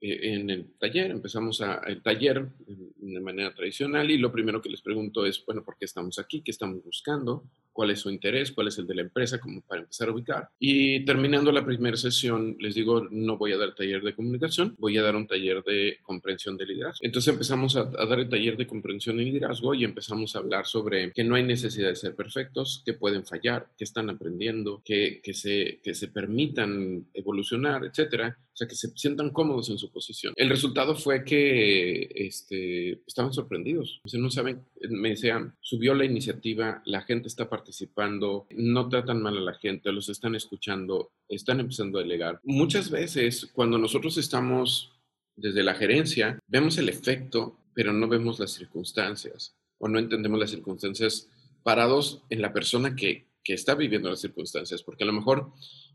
eh, 0.00 0.34
en 0.34 0.50
el 0.50 0.72
taller, 0.78 1.10
empezamos 1.10 1.60
a, 1.60 1.82
el 1.86 2.02
taller 2.02 2.48
de 2.66 3.20
manera 3.20 3.54
tradicional 3.54 4.10
y 4.10 4.18
lo 4.18 4.32
primero 4.32 4.60
que 4.60 4.70
les 4.70 4.80
pregunto 4.80 5.26
es, 5.26 5.44
bueno, 5.44 5.62
¿por 5.62 5.76
qué 5.78 5.84
estamos 5.84 6.18
aquí? 6.18 6.42
¿Qué 6.42 6.50
estamos 6.50 6.82
buscando? 6.82 7.44
Cuál 7.80 7.92
es 7.92 8.00
su 8.00 8.10
interés, 8.10 8.52
cuál 8.52 8.68
es 8.68 8.76
el 8.76 8.86
de 8.86 8.94
la 8.94 9.00
empresa, 9.00 9.40
como 9.40 9.62
para 9.62 9.80
empezar 9.80 10.10
a 10.10 10.12
ubicar. 10.12 10.50
Y 10.58 11.02
terminando 11.06 11.50
la 11.50 11.64
primera 11.64 11.96
sesión, 11.96 12.54
les 12.60 12.74
digo, 12.74 13.08
no 13.10 13.38
voy 13.38 13.54
a 13.54 13.56
dar 13.56 13.74
taller 13.74 14.02
de 14.02 14.14
comunicación, 14.14 14.76
voy 14.78 14.98
a 14.98 15.02
dar 15.02 15.16
un 15.16 15.26
taller 15.26 15.64
de 15.64 15.96
comprensión 16.02 16.58
de 16.58 16.66
liderazgo. 16.66 16.98
Entonces 17.00 17.32
empezamos 17.32 17.76
a, 17.76 17.84
dar 17.84 18.20
el 18.20 18.28
taller 18.28 18.58
de 18.58 18.66
comprensión 18.66 19.18
y 19.18 19.24
liderazgo 19.24 19.72
y 19.72 19.84
empezamos 19.84 20.36
a 20.36 20.40
hablar 20.40 20.66
sobre 20.66 21.10
que 21.12 21.24
no 21.24 21.36
hay 21.36 21.42
necesidad 21.42 21.88
de 21.88 21.96
ser 21.96 22.14
perfectos, 22.14 22.82
que 22.84 22.92
pueden 22.92 23.24
fallar, 23.24 23.68
que 23.78 23.84
están 23.84 24.10
aprendiendo, 24.10 24.82
que, 24.84 25.22
que, 25.22 25.32
se, 25.32 25.80
que 25.82 25.94
se 25.94 26.08
permitan 26.08 27.06
evolucionar, 27.14 27.86
etcétera. 27.86 28.36
O 28.52 28.56
sea, 28.60 28.68
que 28.68 28.74
se 28.74 28.90
sientan 28.90 29.30
cómodos 29.30 29.70
en 29.70 29.78
su 29.78 29.90
posición. 29.90 30.34
El 30.36 30.50
resultado 30.50 30.94
fue 30.94 31.24
que 31.24 32.10
este, 32.14 33.00
estaban 33.06 33.32
sorprendidos. 33.32 34.02
O 34.04 34.08
sea, 34.08 34.20
no 34.20 34.28
saben, 34.28 34.60
me 34.90 35.10
decían, 35.10 35.54
subió 35.62 35.94
la 35.94 36.04
iniciativa, 36.04 36.82
la 36.84 37.00
gente 37.00 37.28
está 37.28 37.48
participando 37.48 37.69
participando, 37.70 38.48
no 38.56 38.88
tratan 38.88 39.22
mal 39.22 39.38
a 39.38 39.40
la 39.40 39.54
gente, 39.54 39.92
los 39.92 40.08
están 40.08 40.34
escuchando, 40.34 41.12
están 41.28 41.60
empezando 41.60 41.98
a 41.98 42.02
delegar. 42.02 42.40
Muchas 42.42 42.90
veces 42.90 43.48
cuando 43.52 43.78
nosotros 43.78 44.18
estamos 44.18 44.90
desde 45.36 45.62
la 45.62 45.74
gerencia, 45.74 46.40
vemos 46.48 46.78
el 46.78 46.88
efecto, 46.88 47.56
pero 47.72 47.92
no 47.92 48.08
vemos 48.08 48.40
las 48.40 48.50
circunstancias 48.50 49.54
o 49.78 49.86
no 49.86 50.00
entendemos 50.00 50.40
las 50.40 50.50
circunstancias 50.50 51.28
parados 51.62 52.24
en 52.28 52.42
la 52.42 52.52
persona 52.52 52.96
que, 52.96 53.28
que 53.44 53.54
está 53.54 53.76
viviendo 53.76 54.10
las 54.10 54.20
circunstancias, 54.20 54.82
porque 54.82 55.04
a 55.04 55.06
lo 55.06 55.12
mejor 55.12 55.52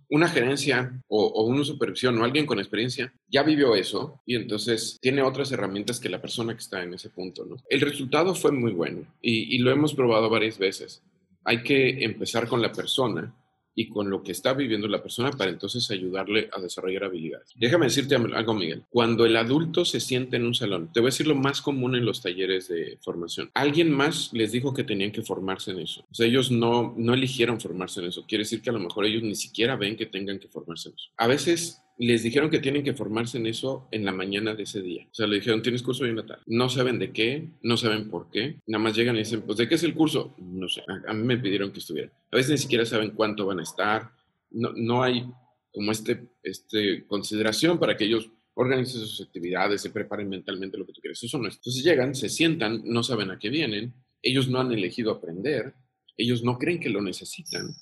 una 0.10 0.29
gerencia 0.29 1.03
o, 1.10 1.44
una 1.44 1.65
supervisión 1.65 2.17
o 2.20 2.24
alguien 2.24 2.46
con 2.46 2.60
experiencia 2.60 3.13
ya 3.27 3.44
vivió 3.44 3.75
eso 3.75 4.22
y 4.25 4.36
entonces 4.36 4.98
tiene 5.01 5.24
otras 5.24 5.51
herramientas 5.51 6.00
que 6.00 6.08
la 6.08 6.22
persona 6.22 6.53
que 6.53 6.60
está 6.60 6.84
en 6.84 6.94
ese 6.94 7.10
punto. 7.10 7.44
¿no? 7.44 7.58
El 7.70 7.82
resultado 7.82 8.34
fue 8.34 8.53
muy 8.53 8.72
bueno 8.72 9.05
y 9.22 9.58
lo 9.58 9.72
hemos 9.72 9.94
probado 9.94 10.29
varias 10.29 10.58
veces 10.58 11.03
hay 11.46 11.64
que 11.64 12.04
empezar 12.04 12.48
con 12.48 12.62
la 12.62 12.72
persona 12.72 13.34
y 13.75 13.90
con 13.90 14.10
lo 14.10 14.24
que 14.24 14.32
está 14.32 14.54
viviendo 14.54 14.88
la 14.88 15.04
persona 15.04 15.32
para 15.32 15.52
entonces 15.52 15.92
ayudarle 15.92 16.50
a 16.54 16.62
desarrollar 16.62 17.04
habilidades. 17.04 17.52
Déjame 17.56 17.88
decirte 17.88 18.16
algo, 18.16 18.54
Miguel. 18.54 18.84
Cuando 18.90 19.25
el 19.25 19.36
adulto 19.36 19.84
se 19.84 20.00
siente 20.00 20.38
en 20.38 20.46
un 20.46 20.56
salón, 20.56 20.90
te 20.94 21.02
voy 21.02 21.08
a 21.08 21.12
decir 21.12 21.28
lo 21.28 21.36
más 21.36 21.62
común 21.62 21.96
en 21.96 22.06
los 22.06 22.22
talleres 22.22 22.70
de 22.70 22.98
formación. 23.02 23.52
Alguien 23.54 23.92
más 23.92 24.32
les 24.32 24.54
dijo 24.54 24.74
que 24.74 24.86
tenían 24.86 25.12
que 25.12 25.22
formarse 25.22 25.72
en 25.72 25.80
eso. 25.80 26.06
O 26.10 26.16
sea, 26.16 26.25
ellos 26.25 26.52
no, 26.52 26.94
no 26.98 27.14
eligieron 27.14 27.60
formarse 27.60 28.00
en 28.00 28.08
eso. 28.08 28.25
Quiere 28.25 28.44
decir 28.44 28.62
que 28.62 28.70
a 28.70 28.74
lo 28.74 28.80
mejor 28.80 29.06
ellos 29.06 29.24
ni 29.24 29.36
siquiera 29.36 29.75
ven 29.75 29.98
que 29.98 30.06
tengan 30.06 30.40
que 30.40 30.48
formarse 30.48 30.90
en 30.90 30.96
eso. 30.96 31.10
A 31.18 31.28
veces 31.28 31.82
les 31.98 32.24
dijeron 32.24 32.50
que 32.50 32.60
tienen 32.60 32.84
que 32.84 32.94
formarse 32.94 33.38
en 33.38 33.48
eso 33.48 33.88
en 33.92 34.04
la 34.04 34.12
mañana 34.12 34.54
de 34.54 34.64
ese 34.64 34.82
día. 34.82 35.08
O 35.10 35.14
sea, 35.14 35.28
le 35.28 35.36
dijeron, 35.36 35.62
tienes 35.62 35.82
curso 35.82 36.04
hoy 36.04 36.10
en 36.10 36.18
la 36.18 36.25
tarde. 36.25 36.44
No 36.46 36.70
saben 36.70 37.00
de 37.00 37.12
qué, 37.12 37.50
no 37.62 37.78
saben 37.78 38.10
por 38.10 38.30
qué. 38.30 38.60
Nada 38.68 38.84
más 38.84 38.96
llegan 38.96 39.16
y 39.16 39.20
dicen, 39.20 39.44
pues, 39.44 39.58
¿de 39.58 39.70
qué 39.70 39.75
es 39.75 39.84
el 39.84 39.94
curso? 39.94 40.36
No 40.38 40.68
sé. 40.68 40.82
A, 41.08 41.14
mí 41.14 41.24
me 41.24 41.38
pidieron 41.38 41.72
que 41.72 41.80
estuviera. 41.80 42.12
A 42.32 42.36
veces 42.36 42.52
ni 42.52 42.58
siquiera 42.58 42.86
saben 42.86 43.12
cuánto 43.12 43.46
van 43.46 43.60
a 43.60 43.64
estar. 43.64 44.12
No, 44.52 44.72
no 44.75 45.04
hay 45.04 45.25
como 45.72 45.92
este, 45.92 46.28
este 46.44 47.06
consideración 47.06 47.80
para 47.80 47.96
que 47.96 48.06
ellos 48.06 48.30
organicen 48.56 49.02
sus 49.02 49.22
actividades, 49.22 49.82
se 49.82 49.90
preparen 49.90 50.30
mentalmente 50.30 50.78
lo 50.78 50.86
que 50.86 50.94
tú 50.94 51.02
quieres. 51.02 51.22
Eso 51.22 51.38
no 51.38 51.48
es. 51.48 51.56
Entonces 51.56 51.84
llegan, 51.84 52.16
se 52.16 52.30
sientan, 52.30 52.82
no 52.86 53.04
saben 53.04 53.32
a 53.32 53.40
qué 53.40 53.50
vienen. 53.50 53.94
Ellos 54.22 54.50
no 54.50 54.60
han 54.60 54.72
elegido 54.72 55.12
aprender. 55.12 55.74
Ellos 56.18 56.44
no 56.44 56.58
creen 56.58 56.80
que 56.80 56.90
lo 56.90 57.02
necesitan 57.02 57.75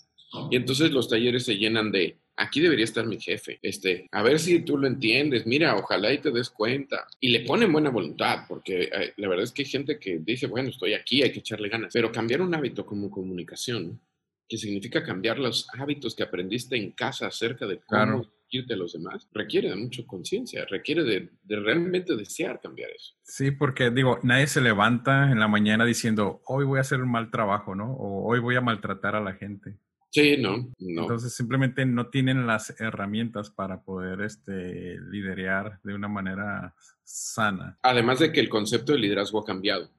Y 0.49 0.55
entonces 0.55 0.91
los 0.91 1.09
talleres 1.09 1.45
se 1.45 1.57
llenan 1.57 1.91
de, 1.91 2.17
aquí 2.35 2.59
debería 2.59 2.85
estar 2.85 3.05
mi 3.05 3.19
jefe, 3.19 3.59
este, 3.61 4.07
a 4.11 4.23
ver 4.23 4.39
si 4.39 4.59
tú 4.61 4.77
lo 4.77 4.87
entiendes, 4.87 5.45
mira, 5.45 5.75
ojalá 5.75 6.11
y 6.13 6.19
te 6.19 6.31
des 6.31 6.49
cuenta. 6.49 7.05
Y 7.19 7.29
le 7.29 7.41
ponen 7.41 7.71
buena 7.71 7.89
voluntad, 7.89 8.45
porque 8.47 8.83
eh, 8.83 9.13
la 9.17 9.27
verdad 9.27 9.43
es 9.43 9.51
que 9.51 9.63
hay 9.63 9.69
gente 9.69 9.99
que 9.99 10.19
dice, 10.19 10.47
bueno, 10.47 10.69
estoy 10.69 10.93
aquí, 10.93 11.21
hay 11.21 11.31
que 11.31 11.39
echarle 11.39 11.69
ganas, 11.69 11.93
pero 11.93 12.11
cambiar 12.11 12.41
un 12.41 12.53
hábito 12.53 12.85
como 12.85 13.09
comunicación, 13.09 13.99
que 14.47 14.57
significa 14.57 15.03
cambiar 15.03 15.39
los 15.39 15.67
hábitos 15.77 16.15
que 16.15 16.23
aprendiste 16.23 16.75
en 16.75 16.91
casa 16.91 17.27
acerca 17.27 17.65
de 17.65 17.79
cómo 17.85 18.25
irte 18.49 18.75
a 18.75 18.77
los 18.77 18.93
demás, 18.93 19.27
requiere 19.33 19.69
de 19.69 19.75
mucha 19.75 20.05
conciencia, 20.05 20.63
requiere 20.69 21.03
de, 21.03 21.31
de, 21.41 21.59
realmente 21.59 22.15
desear 22.15 22.61
cambiar 22.61 22.91
eso. 22.91 23.15
Sí, 23.23 23.49
porque 23.49 23.89
digo, 23.89 24.19
nadie 24.21 24.45
se 24.45 24.61
levanta 24.61 25.31
en 25.31 25.39
la 25.39 25.47
mañana 25.47 25.85
diciendo, 25.85 26.41
hoy 26.45 26.63
voy 26.63 26.77
a 26.77 26.81
hacer 26.81 27.01
un 27.01 27.09
mal 27.09 27.31
trabajo, 27.31 27.73
¿no? 27.73 27.93
O 27.93 28.29
hoy 28.29 28.39
voy 28.39 28.55
a 28.55 28.61
maltratar 28.61 29.15
a 29.15 29.21
la 29.21 29.33
gente. 29.33 29.79
Sí, 30.13 30.37
no, 30.37 30.71
no. 30.77 31.01
Entonces 31.01 31.33
simplemente 31.33 31.87
no 31.87 32.07
tienen 32.07 32.45
las 32.45 32.79
herramientas 32.79 33.49
para 33.49 33.81
poder 33.81 34.21
este, 34.21 34.99
liderar 35.09 35.79
de 35.83 35.95
una 35.95 36.07
manera 36.07 36.75
sana. 37.03 37.79
Además 37.81 38.19
de 38.19 38.31
que 38.31 38.39
el 38.39 38.47
concepto 38.47 38.91
de 38.91 38.99
liderazgo 38.99 39.39
ha 39.39 39.43
cambiado. 39.43 39.89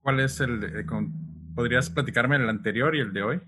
¿Cuál 0.00 0.18
es 0.18 0.40
el, 0.40 0.64
eh, 0.64 0.84
podrías 1.54 1.88
platicarme 1.88 2.34
el 2.34 2.48
anterior 2.48 2.96
y 2.96 3.00
el 3.00 3.12
de 3.12 3.22
hoy? 3.22 3.40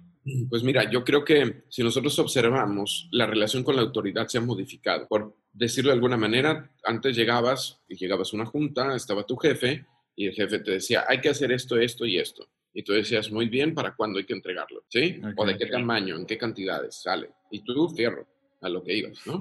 Pues 0.48 0.62
mira, 0.62 0.88
yo 0.88 1.02
creo 1.02 1.24
que 1.24 1.64
si 1.68 1.82
nosotros 1.82 2.16
observamos, 2.20 3.08
la 3.10 3.26
relación 3.26 3.64
con 3.64 3.74
la 3.74 3.82
autoridad 3.82 4.28
se 4.28 4.38
ha 4.38 4.42
modificado. 4.42 5.08
Por 5.08 5.36
decirlo 5.52 5.90
de 5.90 5.94
alguna 5.94 6.16
manera, 6.16 6.70
antes 6.84 7.16
llegabas 7.16 7.80
y 7.88 7.96
llegabas 7.96 8.32
a 8.32 8.36
una 8.36 8.46
junta, 8.46 8.94
estaba 8.94 9.26
tu 9.26 9.36
jefe 9.36 9.86
y 10.14 10.28
el 10.28 10.34
jefe 10.34 10.60
te 10.60 10.70
decía, 10.70 11.04
hay 11.08 11.20
que 11.20 11.30
hacer 11.30 11.50
esto, 11.50 11.76
esto 11.76 12.06
y 12.06 12.18
esto. 12.18 12.48
Y 12.74 12.82
tú 12.82 12.92
decías, 12.92 13.30
muy 13.30 13.48
bien, 13.48 13.74
¿para 13.74 13.94
cuándo 13.94 14.18
hay 14.18 14.24
que 14.24 14.32
entregarlo? 14.32 14.84
¿Sí? 14.88 15.20
O 15.36 15.46
de 15.46 15.56
qué 15.56 15.66
tamaño, 15.66 16.16
en 16.16 16.26
qué 16.26 16.38
cantidades 16.38 17.02
sale. 17.02 17.30
Y 17.50 17.60
tú, 17.60 17.88
fierro, 17.90 18.26
a 18.60 18.68
lo 18.68 18.82
que 18.82 18.96
ibas, 18.96 19.18
¿no? 19.26 19.40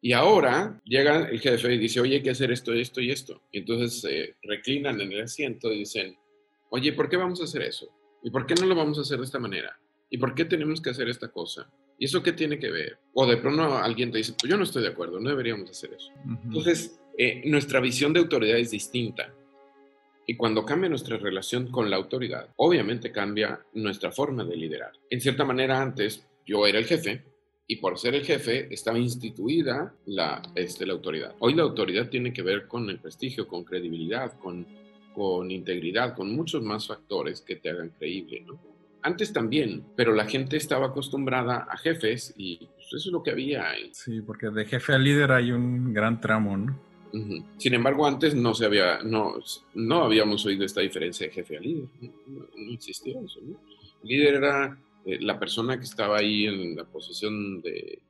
y 0.00 0.12
ahora 0.12 0.80
llega 0.84 1.28
el 1.28 1.40
jefe 1.40 1.74
y 1.74 1.78
dice, 1.78 2.00
oye, 2.00 2.16
hay 2.16 2.22
que 2.22 2.30
hacer 2.30 2.50
esto, 2.52 2.72
esto 2.72 3.00
y 3.00 3.10
esto. 3.10 3.42
Y 3.50 3.58
entonces 3.58 4.00
se 4.00 4.36
reclinan 4.42 5.00
en 5.00 5.12
el 5.12 5.22
asiento 5.22 5.72
y 5.72 5.80
dicen, 5.80 6.16
oye, 6.70 6.92
¿por 6.92 7.08
qué 7.08 7.16
vamos 7.16 7.40
a 7.40 7.44
hacer 7.44 7.62
eso? 7.62 7.88
¿Y 8.22 8.30
por 8.30 8.46
qué 8.46 8.54
no 8.54 8.66
lo 8.66 8.74
vamos 8.74 8.98
a 8.98 9.02
hacer 9.02 9.18
de 9.18 9.24
esta 9.24 9.38
manera? 9.38 9.78
¿Y 10.10 10.18
por 10.18 10.34
qué 10.34 10.44
tenemos 10.44 10.80
que 10.80 10.90
hacer 10.90 11.08
esta 11.08 11.28
cosa? 11.28 11.70
¿Y 11.98 12.06
eso 12.06 12.22
qué 12.22 12.32
tiene 12.32 12.58
que 12.58 12.70
ver? 12.70 12.98
O 13.12 13.26
de 13.26 13.36
pronto 13.36 13.76
alguien 13.76 14.10
te 14.10 14.18
dice, 14.18 14.34
pues 14.38 14.50
yo 14.50 14.56
no 14.56 14.64
estoy 14.64 14.82
de 14.82 14.88
acuerdo, 14.88 15.20
no 15.20 15.28
deberíamos 15.28 15.70
hacer 15.70 15.92
eso. 15.92 16.10
Entonces, 16.44 16.98
eh, 17.16 17.42
nuestra 17.46 17.80
visión 17.80 18.12
de 18.12 18.20
autoridad 18.20 18.58
es 18.58 18.70
distinta. 18.70 19.32
Y 20.26 20.36
cuando 20.36 20.64
cambia 20.64 20.88
nuestra 20.88 21.18
relación 21.18 21.70
con 21.70 21.90
la 21.90 21.96
autoridad, 21.96 22.48
obviamente 22.56 23.12
cambia 23.12 23.60
nuestra 23.74 24.10
forma 24.10 24.44
de 24.44 24.56
liderar. 24.56 24.92
En 25.10 25.20
cierta 25.20 25.44
manera, 25.44 25.80
antes 25.80 26.26
yo 26.46 26.66
era 26.66 26.78
el 26.78 26.86
jefe 26.86 27.24
y 27.66 27.76
por 27.76 27.98
ser 27.98 28.14
el 28.14 28.24
jefe 28.24 28.72
estaba 28.72 28.98
instituida 28.98 29.94
la, 30.06 30.42
este, 30.54 30.86
la 30.86 30.94
autoridad. 30.94 31.34
Hoy 31.38 31.54
la 31.54 31.62
autoridad 31.62 32.08
tiene 32.08 32.32
que 32.32 32.42
ver 32.42 32.66
con 32.66 32.88
el 32.90 32.98
prestigio, 32.98 33.48
con 33.48 33.64
credibilidad, 33.64 34.38
con, 34.38 34.66
con 35.14 35.50
integridad, 35.50 36.14
con 36.14 36.34
muchos 36.34 36.62
más 36.62 36.86
factores 36.86 37.40
que 37.40 37.56
te 37.56 37.70
hagan 37.70 37.90
creíble, 37.90 38.44
¿no? 38.46 38.58
Antes 39.02 39.34
también, 39.34 39.84
pero 39.96 40.14
la 40.14 40.24
gente 40.24 40.56
estaba 40.56 40.86
acostumbrada 40.86 41.66
a 41.68 41.76
jefes 41.76 42.32
y 42.38 42.56
pues, 42.74 42.86
eso 42.86 43.08
es 43.10 43.12
lo 43.12 43.22
que 43.22 43.32
había. 43.32 43.66
Sí, 43.92 44.22
porque 44.22 44.48
de 44.48 44.64
jefe 44.64 44.94
a 44.94 44.98
líder 44.98 45.30
hay 45.32 45.52
un 45.52 45.92
gran 45.92 46.22
tramo, 46.22 46.56
¿no? 46.56 46.93
Sin 47.58 47.74
embargo, 47.74 48.06
antes 48.06 48.34
no 48.34 48.54
se 48.54 48.66
había, 48.66 49.02
no, 49.02 49.34
no 49.74 50.04
habíamos 50.04 50.44
oído 50.46 50.64
esta 50.64 50.80
diferencia 50.80 51.26
de 51.26 51.32
jefe 51.32 51.56
a 51.56 51.60
líder. 51.60 51.88
No, 52.26 52.72
existía 52.72 53.20
eso. 53.20 53.40
¿no? 53.42 53.60
El 54.02 54.08
líder 54.08 54.34
era 54.34 54.78
eh, 55.04 55.18
la 55.20 55.38
persona 55.38 55.78
que 55.78 55.84
estaba 55.84 56.18
ahí 56.18 56.46
en 56.46 56.74
la 56.76 56.84
posición 56.84 57.60
de, 57.62 58.02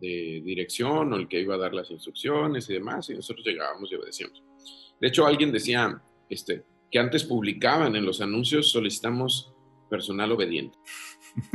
de, 0.00 0.42
dirección 0.44 1.12
o 1.12 1.16
el 1.16 1.28
que 1.28 1.40
iba 1.40 1.56
a 1.56 1.58
dar 1.58 1.74
las 1.74 1.90
instrucciones 1.90 2.68
y 2.70 2.74
demás, 2.74 3.10
y 3.10 3.14
nosotros 3.14 3.44
llegábamos 3.44 3.90
y 3.90 3.96
obedecíamos. 3.96 4.42
De 5.00 5.08
hecho, 5.08 5.26
alguien 5.26 5.50
decía 5.50 6.00
este, 6.28 6.64
que 6.90 6.98
antes 6.98 7.24
publicaban 7.24 7.96
en 7.96 8.04
los 8.04 8.20
anuncios 8.20 8.70
solicitamos 8.70 9.52
personal 9.88 10.30
obediente. 10.32 10.76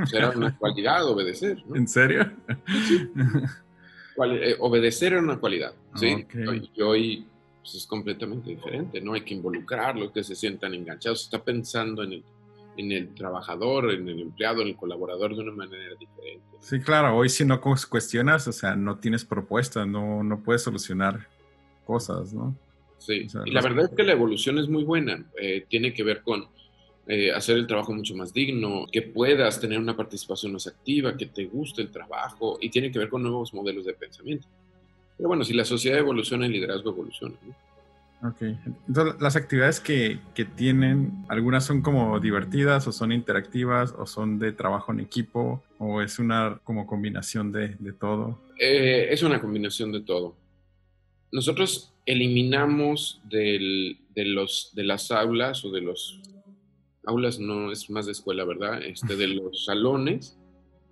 O 0.02 0.06
sea, 0.06 0.20
era 0.20 0.30
una 0.32 0.58
cualidad 0.58 1.06
obedecer. 1.08 1.64
¿no? 1.66 1.76
¿En 1.76 1.88
serio? 1.88 2.32
Sí. 2.88 3.10
Eh, 4.16 4.56
obedecer 4.60 5.14
era 5.14 5.22
una 5.22 5.40
cualidad, 5.40 5.74
¿sí? 5.96 6.26
Y 6.76 6.82
hoy 6.82 7.26
pues, 7.62 7.76
es 7.76 7.88
completamente 7.88 8.50
diferente, 8.50 9.02
¿no? 9.02 9.14
Hay 9.14 9.22
que 9.22 9.34
involucrarlos, 9.34 10.12
que 10.12 10.24
se 10.24 10.36
sientan 10.36 10.74
enganchados, 10.74 11.24
está 11.24 11.44
pensando 11.44 12.04
en 12.04 12.14
el, 12.14 12.24
en 12.78 12.92
el 12.92 13.14
trabajador, 13.16 13.92
en 13.92 14.08
el 14.08 14.20
empleado, 14.20 14.62
en 14.62 14.70
el 14.70 14.76
colaborador 14.76 15.36
de 15.36 15.42
una 15.42 15.54
manera 15.54 15.96
diferente. 16.00 16.44
Sí, 16.60 16.80
claro, 16.80 17.16
hoy 17.16 17.30
si 17.30 17.44
no 17.46 17.60
cuestionas, 17.60 18.48
o 18.48 18.52
sea, 18.52 18.76
no 18.76 18.98
tienes 18.98 19.26
propuestas, 19.26 19.88
no, 19.88 20.24
no 20.24 20.40
puedes 20.42 20.62
solucionar 20.62 21.28
cosas, 21.86 22.34
¿no? 22.34 22.56
Sí, 23.00 23.28
y 23.46 23.52
la 23.52 23.62
verdad 23.62 23.86
es 23.86 23.98
que 23.98 24.04
la 24.04 24.14
evolución 24.14 24.58
es 24.60 24.70
muy 24.70 24.84
buena, 24.84 25.26
eh, 25.38 25.66
tiene 25.68 25.94
que 25.94 26.04
ver 26.04 26.22
con 26.22 26.48
eh, 27.08 27.32
hacer 27.32 27.58
el 27.58 27.68
trabajo 27.68 27.94
mucho 27.94 28.16
más 28.16 28.34
digno, 28.34 28.88
que 28.92 29.02
puedas 29.02 29.60
tener 29.60 29.78
una 29.78 29.96
participación 29.96 30.54
más 30.54 30.68
activa, 30.68 31.18
que 31.18 31.26
te 31.26 31.46
guste 31.46 31.82
el 31.82 31.92
trabajo 31.92 32.58
y 32.62 32.70
tiene 32.70 32.92
que 32.92 33.00
ver 33.00 33.10
con 33.10 33.22
nuevos 33.22 33.54
modelos 33.54 33.86
de 33.86 33.94
pensamiento. 33.94 34.48
Pero 35.18 35.28
bueno, 35.28 35.44
si 35.44 35.54
la 35.54 35.66
sociedad 35.66 36.00
evoluciona, 36.00 36.46
el 36.46 36.54
liderazgo 36.54 36.92
evoluciona. 36.92 37.36
Ok, 38.24 38.42
entonces 38.42 39.16
las 39.20 39.36
actividades 39.36 39.82
que, 39.82 40.20
que, 40.34 40.46
tienen, 40.46 41.26
algunas 41.28 41.66
son 41.66 41.82
como 41.82 42.22
divertidas 42.22 42.88
o 42.88 42.94
son 42.94 43.12
interactivas 43.12 43.94
o 43.98 44.06
son 44.06 44.40
de 44.40 44.54
trabajo 44.54 44.94
en 44.94 45.02
equipo 45.02 45.62
o 45.78 46.02
es 46.02 46.20
una 46.20 46.58
como 46.64 46.88
combinación 46.88 47.52
de, 47.52 47.76
de 47.80 47.92
todo. 47.92 48.40
Eh, 48.58 49.08
es 49.12 49.24
una 49.24 49.42
combinación 49.42 49.92
de 49.92 50.00
todo. 50.00 50.38
Nosotros 51.34 51.92
eliminamos 52.06 53.20
del, 53.26 53.98
de, 54.16 54.26
los, 54.26 54.72
de 54.74 54.86
las 54.86 55.12
aulas 55.12 55.66
o 55.66 55.72
de 55.72 55.82
los 55.82 56.22
aulas 57.06 57.40
no 57.40 57.72
es 57.72 57.90
más 57.90 58.06
de 58.06 58.14
escuela, 58.14 58.46
¿verdad? 58.46 58.82
Este, 58.84 59.16
de 59.16 59.28
los 59.28 59.66
salones, 59.66 60.38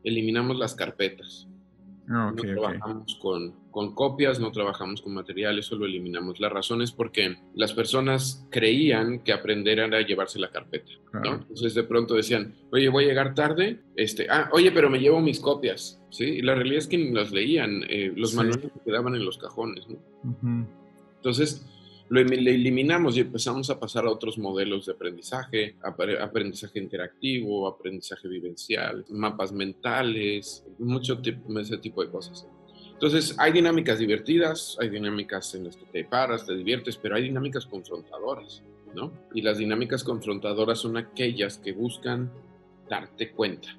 eliminamos 0.03 0.57
las 0.57 0.75
carpetas. 0.75 1.47
Ah, 2.09 2.33
no 2.35 2.41
trabajamos 2.41 3.15
Con, 3.21 3.53
con, 3.71 3.95
copias, 3.95 4.39
no 4.39 4.51
trabajamos 4.51 5.01
con 5.01 5.13
materiales, 5.13 5.67
solo 5.67 5.85
eliminamos. 5.85 6.39
La 6.39 6.49
razón 6.49 6.81
es 6.81 6.91
porque 6.91 7.37
las 7.53 7.73
personas 7.73 8.45
creían 8.49 9.19
que 9.19 9.31
aprender 9.31 9.79
era 9.79 10.01
llevarse 10.01 10.39
la 10.39 10.51
carpeta, 10.51 10.91
¿no? 11.13 11.35
Entonces 11.35 11.73
de 11.73 11.83
pronto 11.83 12.15
decían, 12.15 12.55
oye, 12.71 12.89
voy 12.89 13.05
a 13.05 13.07
llegar 13.07 13.33
tarde, 13.33 13.79
este, 13.95 14.27
ah, 14.29 14.49
oye, 14.51 14.71
pero 14.71 14.89
me 14.89 14.99
llevo 14.99 15.21
mis 15.21 15.39
copias, 15.39 16.01
¿sí? 16.09 16.25
Y 16.25 16.41
la 16.41 16.55
realidad 16.55 16.79
es 16.79 16.87
que 16.87 16.97
ni 16.97 17.11
las 17.11 17.31
leían, 17.31 17.83
eh, 17.87 18.11
los 18.15 18.33
manuales 18.33 18.71
quedaban 18.83 19.15
en 19.15 19.23
los 19.23 19.37
cajones, 19.37 19.87
¿no? 19.87 20.67
Entonces, 21.17 21.65
lo 22.11 22.19
eliminamos 22.19 23.15
y 23.15 23.21
empezamos 23.21 23.69
a 23.69 23.79
pasar 23.79 24.03
a 24.03 24.11
otros 24.11 24.37
modelos 24.37 24.85
de 24.85 24.91
aprendizaje, 24.91 25.77
aprendizaje 25.81 26.77
interactivo, 26.77 27.65
aprendizaje 27.65 28.27
vivencial, 28.27 29.05
mapas 29.07 29.53
mentales, 29.53 30.65
mucho 30.77 31.21
ese 31.57 31.77
tipo 31.77 32.03
de 32.03 32.11
cosas. 32.11 32.45
Entonces, 32.91 33.33
hay 33.39 33.53
dinámicas 33.53 33.97
divertidas, 33.97 34.77
hay 34.81 34.89
dinámicas 34.89 35.55
en 35.55 35.63
las 35.63 35.77
que 35.77 35.85
te 35.85 36.03
paras, 36.03 36.45
te 36.45 36.53
diviertes, 36.53 36.97
pero 36.97 37.15
hay 37.15 37.23
dinámicas 37.23 37.65
confrontadoras, 37.65 38.61
¿no? 38.93 39.13
Y 39.33 39.41
las 39.41 39.57
dinámicas 39.57 40.03
confrontadoras 40.03 40.79
son 40.79 40.97
aquellas 40.97 41.59
que 41.59 41.71
buscan 41.71 42.29
darte 42.89 43.31
cuenta, 43.31 43.69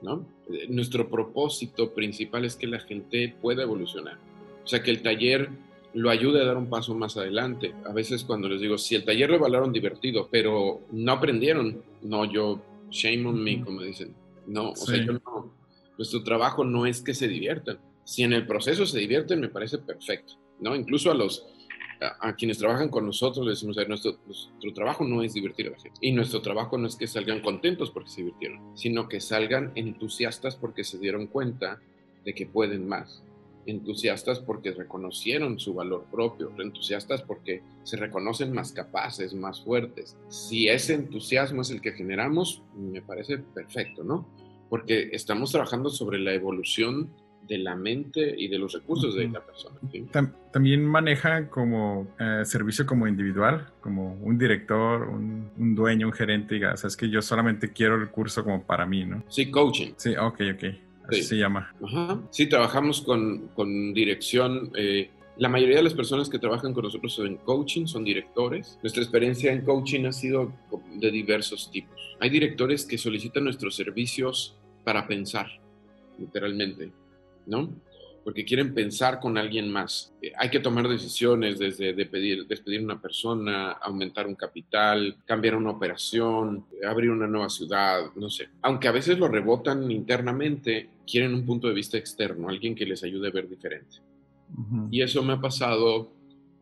¿no? 0.00 0.26
Nuestro 0.70 1.10
propósito 1.10 1.92
principal 1.92 2.46
es 2.46 2.56
que 2.56 2.68
la 2.68 2.80
gente 2.80 3.36
pueda 3.42 3.64
evolucionar. 3.64 4.18
O 4.64 4.66
sea, 4.66 4.82
que 4.82 4.90
el 4.90 5.02
taller 5.02 5.50
lo 5.96 6.10
ayude 6.10 6.42
a 6.42 6.44
dar 6.44 6.58
un 6.58 6.68
paso 6.68 6.94
más 6.94 7.16
adelante. 7.16 7.74
A 7.86 7.92
veces 7.92 8.22
cuando 8.22 8.50
les 8.50 8.60
digo, 8.60 8.76
si 8.76 8.94
el 8.94 9.04
taller 9.04 9.30
lo 9.30 9.38
valoraron 9.38 9.72
divertido, 9.72 10.28
pero 10.30 10.82
no 10.92 11.12
aprendieron, 11.12 11.82
no, 12.02 12.30
yo, 12.30 12.60
shame 12.90 13.26
on 13.26 13.42
me, 13.42 13.62
como 13.62 13.80
dicen. 13.80 14.14
No, 14.46 14.72
o 14.72 14.76
sea, 14.76 15.02
yo 15.02 15.12
no. 15.12 15.50
Nuestro 15.96 16.22
trabajo 16.22 16.64
no 16.64 16.84
es 16.84 17.00
que 17.00 17.14
se 17.14 17.26
diviertan. 17.26 17.78
Si 18.04 18.22
en 18.22 18.34
el 18.34 18.46
proceso 18.46 18.84
se 18.84 18.98
divierten, 18.98 19.40
me 19.40 19.48
parece 19.48 19.78
perfecto, 19.78 20.34
¿no? 20.60 20.76
Incluso 20.76 21.10
a 21.10 21.14
los, 21.14 21.46
a, 22.20 22.34
quienes 22.36 22.58
trabajan 22.58 22.90
con 22.90 23.06
nosotros 23.06 23.46
les 23.46 23.56
decimos, 23.56 23.78
nuestro, 23.88 24.18
nuestro 24.26 24.74
trabajo 24.74 25.02
no 25.02 25.22
es 25.22 25.32
divertir 25.32 25.68
a 25.68 25.70
la 25.70 25.80
gente. 25.80 25.98
Y 26.02 26.12
nuestro 26.12 26.42
trabajo 26.42 26.76
no 26.76 26.88
es 26.88 26.96
que 26.96 27.06
salgan 27.06 27.40
contentos 27.40 27.90
porque 27.90 28.10
se 28.10 28.20
divirtieron, 28.20 28.76
sino 28.76 29.08
que 29.08 29.18
salgan 29.22 29.72
entusiastas 29.74 30.56
porque 30.56 30.84
se 30.84 30.98
dieron 30.98 31.26
cuenta 31.26 31.80
de 32.22 32.34
que 32.34 32.44
pueden 32.44 32.86
más 32.86 33.22
entusiastas 33.66 34.40
porque 34.40 34.72
reconocieron 34.72 35.58
su 35.58 35.74
valor 35.74 36.06
propio, 36.10 36.52
entusiastas 36.58 37.22
porque 37.22 37.62
se 37.82 37.96
reconocen 37.96 38.52
más 38.52 38.72
capaces, 38.72 39.34
más 39.34 39.62
fuertes. 39.62 40.16
Si 40.28 40.68
ese 40.68 40.94
entusiasmo 40.94 41.62
es 41.62 41.70
el 41.70 41.80
que 41.80 41.92
generamos, 41.92 42.62
me 42.74 43.02
parece 43.02 43.38
perfecto, 43.38 44.04
¿no? 44.04 44.28
Porque 44.68 45.10
estamos 45.12 45.52
trabajando 45.52 45.90
sobre 45.90 46.18
la 46.18 46.32
evolución 46.32 47.10
de 47.46 47.58
la 47.58 47.76
mente 47.76 48.34
y 48.36 48.48
de 48.48 48.58
los 48.58 48.72
recursos 48.72 49.14
de 49.14 49.28
la 49.28 49.44
persona. 49.44 49.78
También 50.52 50.84
maneja 50.84 51.48
como 51.48 52.08
eh, 52.18 52.42
servicio 52.44 52.86
como 52.86 53.06
individual, 53.06 53.68
como 53.80 54.14
un 54.14 54.38
director, 54.38 55.02
un, 55.08 55.74
dueño, 55.74 56.08
un 56.08 56.12
gerente, 56.12 56.54
diga, 56.54 56.72
o 56.72 56.76
sea, 56.76 56.88
es 56.88 56.96
que 56.96 57.08
yo 57.08 57.22
solamente 57.22 57.72
quiero 57.72 57.96
el 57.96 58.08
curso 58.08 58.42
como 58.42 58.62
para 58.62 58.86
mí, 58.86 59.04
¿no? 59.04 59.22
Sí, 59.28 59.50
coaching. 59.50 59.92
Sí, 59.96 60.16
ok, 60.16 60.40
ok. 60.54 60.64
Así 61.08 61.22
se 61.22 61.36
llama. 61.36 61.72
Ajá. 61.84 62.20
Sí, 62.30 62.46
trabajamos 62.46 63.00
con, 63.00 63.48
con 63.48 63.92
dirección. 63.94 64.72
Eh, 64.76 65.10
la 65.38 65.48
mayoría 65.48 65.76
de 65.76 65.82
las 65.82 65.94
personas 65.94 66.30
que 66.30 66.38
trabajan 66.38 66.72
con 66.72 66.84
nosotros 66.84 67.18
en 67.18 67.36
coaching 67.36 67.86
son 67.86 68.04
directores. 68.04 68.78
Nuestra 68.82 69.02
experiencia 69.02 69.52
en 69.52 69.62
coaching 69.62 70.06
ha 70.06 70.12
sido 70.12 70.52
de 70.94 71.10
diversos 71.10 71.70
tipos. 71.70 71.94
Hay 72.20 72.30
directores 72.30 72.86
que 72.86 72.96
solicitan 72.96 73.44
nuestros 73.44 73.76
servicios 73.76 74.56
para 74.82 75.06
pensar, 75.06 75.46
literalmente, 76.18 76.90
¿no? 77.44 77.70
Porque 78.26 78.44
quieren 78.44 78.74
pensar 78.74 79.20
con 79.20 79.38
alguien 79.38 79.70
más. 79.70 80.12
Eh, 80.20 80.32
hay 80.36 80.50
que 80.50 80.58
tomar 80.58 80.88
decisiones 80.88 81.60
desde 81.60 81.92
de 81.92 82.06
pedir, 82.06 82.44
despedir 82.48 82.80
a 82.80 82.84
una 82.84 83.00
persona, 83.00 83.70
aumentar 83.70 84.26
un 84.26 84.34
capital, 84.34 85.16
cambiar 85.24 85.54
una 85.54 85.70
operación, 85.70 86.66
abrir 86.84 87.10
una 87.10 87.28
nueva 87.28 87.48
ciudad, 87.48 88.00
no 88.16 88.28
sé. 88.28 88.48
Aunque 88.62 88.88
a 88.88 88.92
veces 88.92 89.16
lo 89.16 89.28
rebotan 89.28 89.88
internamente, 89.92 90.90
quieren 91.06 91.34
un 91.34 91.46
punto 91.46 91.68
de 91.68 91.74
vista 91.74 91.98
externo, 91.98 92.48
alguien 92.48 92.74
que 92.74 92.84
les 92.84 93.04
ayude 93.04 93.28
a 93.28 93.30
ver 93.30 93.48
diferente. 93.48 93.98
Y 94.90 95.02
eso 95.02 95.22
me 95.22 95.34
ha 95.34 95.40
pasado 95.40 96.15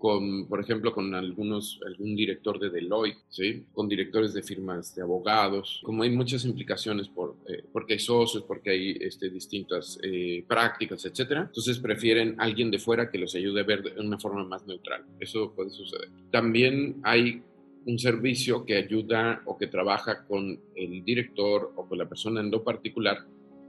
con, 0.04 0.46
por 0.48 0.60
ejemplo, 0.60 0.92
con 0.92 1.14
algunos, 1.14 1.80
algún 1.86 2.14
director 2.14 2.58
de 2.58 2.68
Deloitte, 2.68 3.20
¿sí? 3.30 3.64
con 3.72 3.88
directores 3.88 4.34
de 4.34 4.42
firmas 4.42 4.94
de 4.94 5.00
abogados, 5.00 5.80
como 5.82 6.02
hay 6.02 6.10
muchas 6.10 6.44
implicaciones 6.44 7.08
por, 7.08 7.36
eh, 7.48 7.64
porque 7.72 7.94
hay 7.94 7.98
socios, 7.98 8.44
porque 8.44 8.68
hay 8.68 8.98
este, 9.00 9.30
distintas 9.30 9.98
eh, 10.02 10.44
prácticas, 10.46 11.06
etcétera, 11.06 11.44
entonces 11.44 11.78
prefieren 11.78 12.34
alguien 12.36 12.70
de 12.70 12.78
fuera 12.78 13.10
que 13.10 13.16
los 13.16 13.34
ayude 13.34 13.62
a 13.62 13.64
ver 13.64 13.82
de 13.82 13.98
una 13.98 14.18
forma 14.18 14.44
más 14.44 14.66
neutral. 14.66 15.06
Eso 15.18 15.54
puede 15.54 15.70
suceder. 15.70 16.10
También 16.30 17.00
hay 17.02 17.42
un 17.86 17.98
servicio 17.98 18.66
que 18.66 18.76
ayuda 18.76 19.40
o 19.46 19.56
que 19.56 19.68
trabaja 19.68 20.26
con 20.26 20.60
el 20.76 21.02
director 21.02 21.72
o 21.76 21.88
con 21.88 21.96
la 21.96 22.06
persona 22.06 22.42
en 22.42 22.50
lo 22.50 22.62
particular 22.62 23.24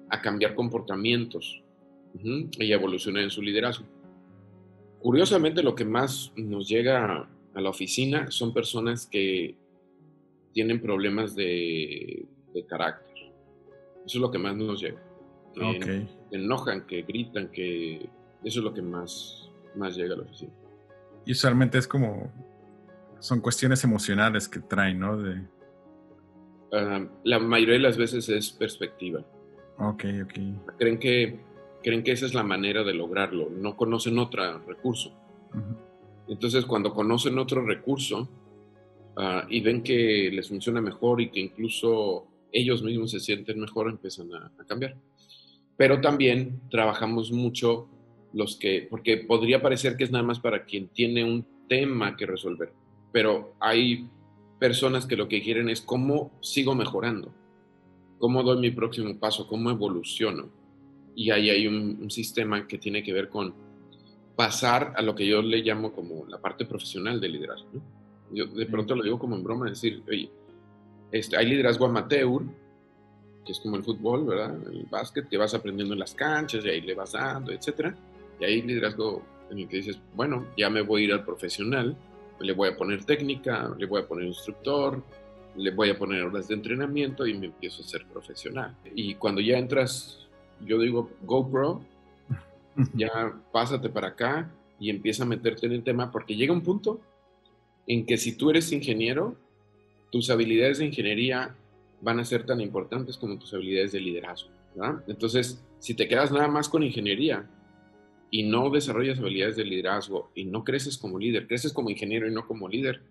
a 0.09 0.21
cambiar 0.21 0.53
comportamientos 0.53 1.63
y 2.21 2.71
evolucionar 2.73 3.23
en 3.23 3.29
su 3.29 3.41
liderazgo. 3.41 3.94
Curiosamente, 5.05 5.61
lo 5.61 5.75
que 5.75 5.85
más 5.85 6.33
nos 6.35 6.67
llega 6.67 7.29
a 7.53 7.61
la 7.61 7.69
oficina 7.69 8.31
son 8.31 8.51
personas 8.51 9.05
que 9.05 9.55
tienen 10.51 10.81
problemas 10.81 11.35
de, 11.35 12.25
carácter. 12.67 13.13
Eso 14.03 14.17
es 14.17 14.19
lo 14.19 14.31
que 14.31 14.39
más 14.39 14.55
nos 14.55 14.81
llega. 14.81 14.99
Que, 15.53 16.07
enojan, 16.31 16.87
que 16.87 17.03
gritan, 17.03 17.51
que 17.51 18.09
eso 18.43 18.59
es 18.59 18.63
lo 18.63 18.73
que 18.73 18.81
más, 18.81 19.51
más 19.75 19.95
llega 19.95 20.15
a 20.15 20.17
la 20.17 20.23
oficina. 20.23 20.53
Y 21.23 21.33
usualmente 21.33 21.77
es 21.77 21.87
como, 21.87 22.31
son 23.19 23.41
cuestiones 23.41 23.83
emocionales 23.83 24.49
que 24.49 24.59
traen, 24.59 24.97
¿no? 24.97 25.21
De... 25.21 25.39
Ah, 26.73 27.07
la 27.23 27.37
mayoría 27.37 27.75
de 27.75 27.81
las 27.81 27.97
veces 27.97 28.27
es 28.27 28.49
perspectiva. 28.49 29.23
Ok, 29.77 30.03
ok. 30.23 30.39
Creen 30.79 30.97
que 30.97 31.39
creen 31.85 32.01
que 32.01 32.13
esa 32.13 32.25
es 32.25 32.33
la 32.33 32.41
manera 32.41 32.83
de 32.83 32.95
lograrlo, 32.95 33.47
no 33.47 33.77
conocen 33.77 34.17
otro 34.17 34.57
recurso. 34.65 35.13
Entonces, 36.27 36.65
cuando 36.65 36.91
conocen 36.91 37.37
otro 37.37 37.63
recurso 37.63 38.27
ah, 39.15 39.45
y 39.47 39.61
ven 39.61 39.83
que 39.83 40.31
les 40.33 40.49
funciona 40.49 40.81
mejor 40.81 41.21
y 41.21 41.29
que 41.29 41.39
incluso 41.39 42.25
ellos 42.51 42.81
mismos 42.81 43.11
se 43.11 43.19
sienten 43.19 43.59
mejor, 43.59 43.87
empiezan 43.87 44.33
a, 44.33 44.51
cambiar. 44.65 44.95
Pero 45.77 46.01
también 46.01 46.59
trabajamos 46.71 47.31
mucho 47.31 47.87
los 48.33 48.55
que, 48.55 48.87
porque 48.89 49.17
podría 49.17 49.61
parecer 49.61 49.95
que 49.95 50.05
es 50.05 50.11
nada 50.11 50.23
más 50.23 50.39
para 50.39 50.65
quien 50.65 50.87
tiene 50.87 51.23
un 51.23 51.45
tema 51.69 52.17
que 52.17 52.25
resolver, 52.25 52.73
pero 53.11 53.53
hay 53.59 54.09
personas 54.59 55.05
que 55.05 55.17
lo 55.17 55.27
que 55.27 55.43
quieren 55.43 55.69
es 55.69 55.81
cómo 55.81 56.31
sigo 56.41 56.73
mejorando, 56.73 57.31
cómo 58.17 58.41
doy 58.41 58.57
mi 58.59 58.71
próximo 58.71 59.19
paso, 59.19 59.47
cómo 59.47 59.69
evoluciono 59.69 60.64
y 61.15 61.31
ahí 61.31 61.49
hay 61.49 61.67
un, 61.67 62.11
sistema 62.11 62.67
que 62.67 62.77
tiene 62.77 63.01
que 63.01 63.13
ver 63.13 63.29
con 63.29 63.53
pasar 64.35 64.93
a 64.97 65.01
lo 65.01 65.15
que 65.15 65.25
yo 65.25 65.41
le 65.41 65.59
llamo 65.59 65.93
como 65.93 66.25
la 66.27 66.39
parte 66.39 66.65
profesional 66.65 67.19
del 67.21 67.33
liderazgo. 67.33 67.81
Yo 68.31 68.45
de 68.47 68.65
pronto 68.65 68.95
lo 68.95 69.03
digo 69.03 69.17
como 69.17 69.35
en 69.35 69.43
broma, 69.43 69.69
decir, 69.69 70.03
oye, 70.07 70.29
este, 71.11 71.37
hay 71.37 71.47
liderazgo 71.47 71.85
amateur, 71.85 72.43
que 73.45 73.51
es 73.51 73.59
como 73.59 73.77
el 73.77 73.83
fútbol, 73.83 74.25
¿verdad? 74.25 74.57
El 74.67 74.85
básquet, 74.89 75.29
que 75.29 75.37
vas 75.37 75.53
aprendiendo 75.53 75.93
en 75.93 75.99
las 75.99 76.13
canchas 76.13 76.65
y 76.65 76.69
ahí 76.69 76.81
le 76.81 76.95
vas 76.95 77.13
dando, 77.13 77.51
etc. 77.51 77.95
Y 78.39 78.43
hay 78.43 78.61
liderazgo 78.61 79.23
en 79.49 79.59
el 79.59 79.67
que 79.69 79.77
dices, 79.77 79.99
bueno, 80.15 80.47
ya 80.57 80.69
me 80.69 80.81
voy 80.81 81.03
a 81.03 81.05
ir 81.05 81.13
al 81.13 81.23
profesional, 81.23 81.95
le 82.39 82.53
voy 82.53 82.69
a 82.69 82.75
poner 82.75 83.05
técnica, 83.05 83.73
le 83.77 83.85
voy 83.85 84.01
a 84.01 84.07
poner 84.07 84.25
instructor, 84.25 85.01
le 85.55 85.71
voy 85.71 85.89
a 85.89 85.97
poner 85.97 86.23
horas 86.23 86.47
de 86.49 86.55
entrenamiento 86.55 87.25
y 87.25 87.33
me 87.35 87.45
empiezo 87.47 87.83
a 87.83 87.85
ser 87.85 88.05
profesional. 88.07 88.75
Y 88.93 89.15
cuando 89.15 89.39
ya 89.39 89.57
entras 89.57 90.24
yo 90.61 90.79
digo 90.79 91.09
GoPro, 91.23 91.81
ya 92.93 93.33
pásate 93.51 93.89
para 93.89 94.09
acá 94.09 94.51
y 94.79 94.89
empieza 94.89 95.23
a 95.23 95.25
meterte 95.25 95.65
en 95.65 95.73
el 95.73 95.83
tema, 95.83 96.11
porque 96.11 96.35
llega 96.35 96.53
un 96.53 96.61
punto 96.61 96.99
en 97.87 98.05
que 98.05 98.17
si 98.17 98.37
tú 98.37 98.49
eres 98.49 98.71
ingeniero, 98.71 99.35
tus 100.11 100.29
habilidades 100.29 100.79
de 100.79 100.85
ingeniería 100.85 101.55
van 102.01 102.19
a 102.19 102.25
ser 102.25 102.45
tan 102.45 102.61
importantes 102.61 103.17
como 103.17 103.37
tus 103.37 103.53
habilidades 103.53 103.91
de 103.91 103.99
liderazgo. 103.99 104.49
Entonces, 105.07 105.63
si 105.79 105.93
te 105.93 106.07
quedas 106.07 106.31
nada 106.31 106.47
más 106.47 106.67
con 106.67 106.83
ingeniería 106.83 107.49
y 108.29 108.43
no 108.43 108.69
desarrollas 108.69 109.19
habilidades 109.19 109.55
de 109.55 109.63
liderazgo 109.63 110.31
y 110.35 110.43
no 110.43 110.63
creces 110.63 110.97
como 110.97 111.17
líder, 111.17 111.47
creces 111.47 111.71
como 111.71 111.89
ingeniero 111.89 112.27
y 112.27 112.33
no 112.33 112.45
como 112.45 112.67
líder, 112.67 113.01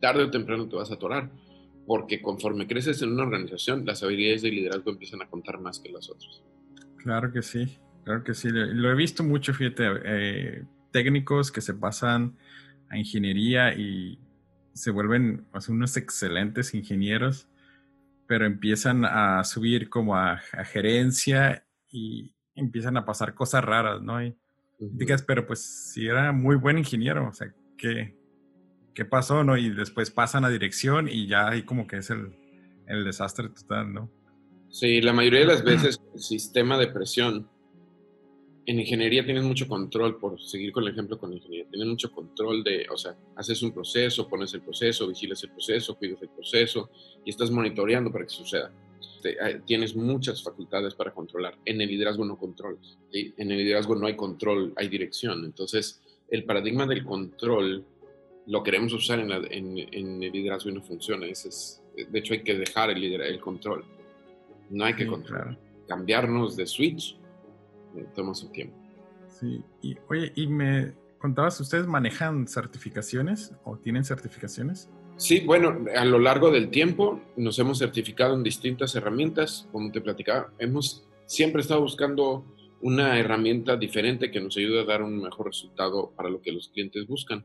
tarde 0.00 0.24
o 0.24 0.30
temprano 0.30 0.68
te 0.68 0.76
vas 0.76 0.90
a 0.90 0.94
atorar, 0.94 1.30
porque 1.86 2.22
conforme 2.22 2.66
creces 2.66 3.02
en 3.02 3.12
una 3.12 3.24
organización, 3.24 3.84
las 3.84 4.02
habilidades 4.02 4.42
de 4.42 4.50
liderazgo 4.50 4.90
empiezan 4.90 5.20
a 5.22 5.28
contar 5.28 5.60
más 5.60 5.78
que 5.78 5.90
las 5.90 6.08
otras. 6.08 6.42
Claro 7.02 7.32
que 7.32 7.42
sí, 7.42 7.78
claro 8.04 8.22
que 8.22 8.34
sí. 8.34 8.48
Lo 8.50 8.90
he 8.90 8.94
visto 8.94 9.24
mucho, 9.24 9.52
fíjate, 9.52 9.84
eh, 10.04 10.64
técnicos 10.92 11.50
que 11.50 11.60
se 11.60 11.74
pasan 11.74 12.36
a 12.88 12.98
ingeniería 12.98 13.74
y 13.74 14.20
se 14.72 14.90
vuelven 14.90 15.46
unos 15.68 15.96
excelentes 15.96 16.74
ingenieros, 16.74 17.48
pero 18.26 18.46
empiezan 18.46 19.04
a 19.04 19.42
subir 19.44 19.88
como 19.88 20.16
a, 20.16 20.38
gerencia 20.64 21.66
y 21.90 22.34
empiezan 22.54 22.96
a 22.96 23.04
pasar 23.04 23.34
cosas 23.34 23.64
raras, 23.64 24.00
¿no? 24.00 24.22
Y 24.22 24.36
digas, 24.78 25.22
pero 25.22 25.46
pues 25.46 25.60
si 25.92 26.06
era 26.06 26.32
muy 26.32 26.56
buen 26.56 26.78
ingeniero, 26.78 27.28
o 27.28 27.32
sea, 27.32 27.52
¿qué, 27.76 28.16
qué 28.94 29.04
pasó, 29.04 29.44
no? 29.44 29.56
Y 29.56 29.70
después 29.70 30.10
pasan 30.10 30.44
a 30.44 30.48
dirección 30.48 31.08
y 31.08 31.26
ya 31.26 31.48
ahí 31.48 31.62
como 31.62 31.86
que 31.86 31.98
es 31.98 32.10
el, 32.10 32.34
el 32.86 33.04
desastre 33.04 33.48
total, 33.48 33.92
¿no? 33.92 34.21
Sí, 34.72 35.02
la 35.02 35.12
mayoría 35.12 35.40
de 35.40 35.46
las 35.46 35.62
veces 35.62 36.00
el 36.14 36.20
sistema 36.20 36.78
de 36.78 36.86
presión 36.88 37.46
en 38.64 38.80
ingeniería 38.80 39.22
tienes 39.22 39.42
mucho 39.42 39.68
control, 39.68 40.18
por 40.18 40.40
seguir 40.40 40.72
con 40.72 40.84
el 40.84 40.92
ejemplo 40.92 41.18
con 41.18 41.30
ingeniería, 41.30 41.68
tienes 41.68 41.88
mucho 41.88 42.10
control 42.10 42.64
de, 42.64 42.86
o 42.90 42.96
sea, 42.96 43.14
haces 43.36 43.62
un 43.62 43.72
proceso, 43.72 44.26
pones 44.26 44.54
el 44.54 44.62
proceso, 44.62 45.06
vigilas 45.06 45.42
el 45.44 45.50
proceso, 45.50 45.94
cuidas 45.96 46.22
el 46.22 46.30
proceso 46.30 46.90
y 47.22 47.30
estás 47.30 47.50
monitoreando 47.50 48.10
para 48.10 48.24
que 48.24 48.30
suceda. 48.30 48.72
tienes 49.66 49.94
muchas 49.94 50.42
facultades 50.42 50.94
para 50.94 51.12
controlar. 51.12 51.58
En 51.66 51.78
el 51.82 51.88
liderazgo 51.88 52.24
no 52.24 52.38
controlas. 52.38 52.98
En 53.12 53.50
el 53.50 53.58
liderazgo 53.58 53.94
no 53.94 54.06
hay 54.06 54.16
control, 54.16 54.72
hay 54.76 54.88
dirección. 54.88 55.44
Entonces, 55.44 56.00
el 56.30 56.44
paradigma 56.44 56.86
del 56.86 57.04
control 57.04 57.84
lo 58.46 58.62
queremos 58.62 58.94
usar 58.94 59.20
en, 59.20 59.30
el 59.30 60.32
liderazgo 60.32 60.70
y 60.70 60.72
no 60.72 60.82
funciona. 60.82 61.26
es, 61.26 61.82
de 61.94 62.18
hecho, 62.18 62.32
hay 62.32 62.42
que 62.42 62.56
dejar 62.56 62.88
el, 62.90 63.04
el 63.04 63.38
control. 63.38 63.84
No 64.72 64.86
hay 64.86 64.94
que 64.94 65.06
controlar. 65.06 65.58
Cambiarnos 65.86 66.56
de 66.56 66.66
switch 66.66 67.18
eh, 67.94 68.06
toma 68.14 68.34
su 68.34 68.48
tiempo. 68.48 68.76
Sí, 69.28 69.62
y 69.82 69.96
oye, 70.08 70.32
y 70.34 70.46
me 70.46 70.94
contabas, 71.18 71.60
¿ustedes 71.60 71.86
manejan 71.86 72.48
certificaciones 72.48 73.52
o 73.64 73.76
tienen 73.76 74.04
certificaciones? 74.04 74.90
Sí, 75.16 75.40
bueno, 75.40 75.84
a 75.94 76.04
lo 76.04 76.18
largo 76.18 76.50
del 76.50 76.70
tiempo 76.70 77.20
nos 77.36 77.58
hemos 77.58 77.78
certificado 77.78 78.34
en 78.34 78.42
distintas 78.42 78.94
herramientas, 78.94 79.68
como 79.70 79.92
te 79.92 80.00
platicaba, 80.00 80.52
hemos 80.58 81.06
siempre 81.26 81.60
estado 81.60 81.82
buscando 81.82 82.44
una 82.80 83.18
herramienta 83.18 83.76
diferente 83.76 84.30
que 84.30 84.40
nos 84.40 84.56
ayude 84.56 84.80
a 84.80 84.84
dar 84.84 85.02
un 85.02 85.20
mejor 85.20 85.46
resultado 85.46 86.12
para 86.16 86.30
lo 86.30 86.40
que 86.40 86.50
los 86.50 86.68
clientes 86.70 87.06
buscan. 87.06 87.44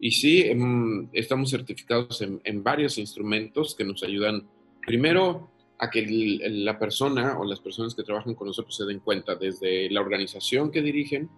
Y 0.00 0.12
sí, 0.12 0.42
em, 0.42 1.08
estamos 1.12 1.50
certificados 1.50 2.22
en, 2.22 2.40
en, 2.44 2.62
varios 2.62 2.96
instrumentos 2.96 3.74
que 3.74 3.84
nos 3.84 4.02
ayudan, 4.02 4.48
primero, 4.86 5.50
a 5.78 5.90
que 5.90 6.38
la 6.50 6.78
persona 6.78 7.38
o 7.38 7.44
las 7.44 7.60
personas 7.60 7.94
que 7.94 8.02
trabajan 8.02 8.34
con 8.34 8.46
nosotros 8.46 8.76
se 8.76 8.84
den 8.84 9.00
cuenta 9.00 9.34
desde 9.34 9.90
la 9.90 10.00
organización 10.00 10.70
que 10.70 10.82
dirigen, 10.82 11.28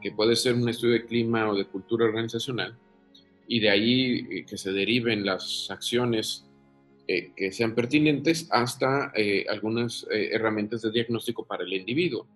que 0.00 0.12
puede 0.12 0.34
ser 0.34 0.54
un 0.54 0.68
estudio 0.68 0.94
de 0.94 1.06
clima 1.06 1.48
o 1.48 1.54
de 1.54 1.66
cultura 1.66 2.06
organizacional, 2.06 2.76
y 3.46 3.60
de 3.60 3.70
ahí 3.70 4.26
eh, 4.30 4.46
que 4.46 4.56
se 4.56 4.72
deriven 4.72 5.24
las 5.24 5.70
acciones 5.70 6.46
eh, 7.06 7.32
que 7.36 7.52
sean 7.52 7.74
pertinentes 7.74 8.48
hasta 8.50 9.12
eh, 9.14 9.44
algunas 9.48 10.06
herramientas 10.10 10.82
de 10.82 10.90
diagnóstico 10.90 11.44
para 11.44 11.64
el 11.64 11.72
individuo. 11.72 12.26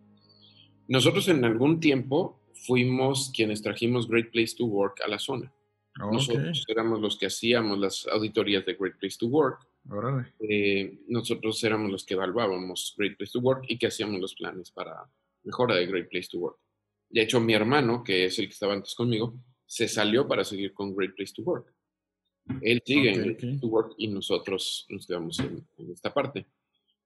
Nosotros 0.88 1.28
en 1.28 1.44
algún 1.44 1.80
tiempo 1.80 2.40
fuimos 2.66 3.32
quienes 3.34 3.62
trajimos 3.62 4.08
Great 4.08 4.30
Place 4.30 4.54
to 4.56 4.66
Work 4.66 5.00
a 5.04 5.08
la 5.08 5.18
zona. 5.18 5.52
Nosotros 5.98 6.64
éramos 6.68 7.00
los 7.00 7.16
que 7.18 7.26
hacíamos 7.26 7.78
las 7.78 8.06
auditorías 8.06 8.66
de 8.66 8.74
Great 8.74 8.98
Place 8.98 9.16
to 9.18 9.26
Work. 9.26 9.66
Eh, 10.40 10.98
nosotros 11.08 11.62
éramos 11.64 11.90
los 11.90 12.04
que 12.04 12.14
evaluábamos 12.14 12.94
Great 12.96 13.16
Place 13.16 13.32
to 13.32 13.40
Work 13.40 13.64
y 13.68 13.78
que 13.78 13.86
hacíamos 13.86 14.20
los 14.20 14.34
planes 14.34 14.70
para 14.70 15.08
mejora 15.44 15.76
de 15.76 15.86
Great 15.86 16.08
Place 16.10 16.28
to 16.30 16.38
Work. 16.38 16.58
De 17.08 17.22
hecho, 17.22 17.40
mi 17.40 17.54
hermano, 17.54 18.02
que 18.02 18.24
es 18.24 18.38
el 18.38 18.46
que 18.46 18.52
estaba 18.52 18.74
antes 18.74 18.94
conmigo, 18.94 19.34
se 19.64 19.88
salió 19.88 20.26
para 20.26 20.44
seguir 20.44 20.72
con 20.72 20.94
Great 20.94 21.14
Place 21.14 21.32
to 21.34 21.42
Work. 21.42 21.72
Él 22.62 22.82
sigue 22.84 23.12
en 23.12 23.22
Great 23.22 23.38
Place 23.38 23.58
to 23.60 23.66
Work 23.68 23.94
y 23.98 24.08
nosotros 24.08 24.86
nos 24.88 25.06
quedamos 25.06 25.38
en, 25.40 25.66
esta 25.90 26.12
parte. 26.12 26.46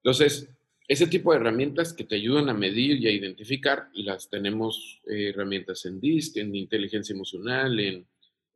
Entonces, 0.03 0.49
ese 0.87 1.07
tipo 1.07 1.33
de 1.33 1.39
herramientas 1.39 1.93
que 1.93 2.05
te 2.05 2.17
ayudan 2.17 2.49
a 2.49 2.55
medir 2.55 2.99
y 2.99 3.07
a 3.07 3.13
identificar, 3.13 3.89
las 3.95 4.29
tenemos 4.29 5.01
eh, 5.07 5.31
herramientas 5.31 5.85
en 5.87 6.01
DISC, 6.01 6.39
en 6.39 6.55
inteligencia 6.55 7.15
emocional, 7.15 7.79
en, 7.79 8.07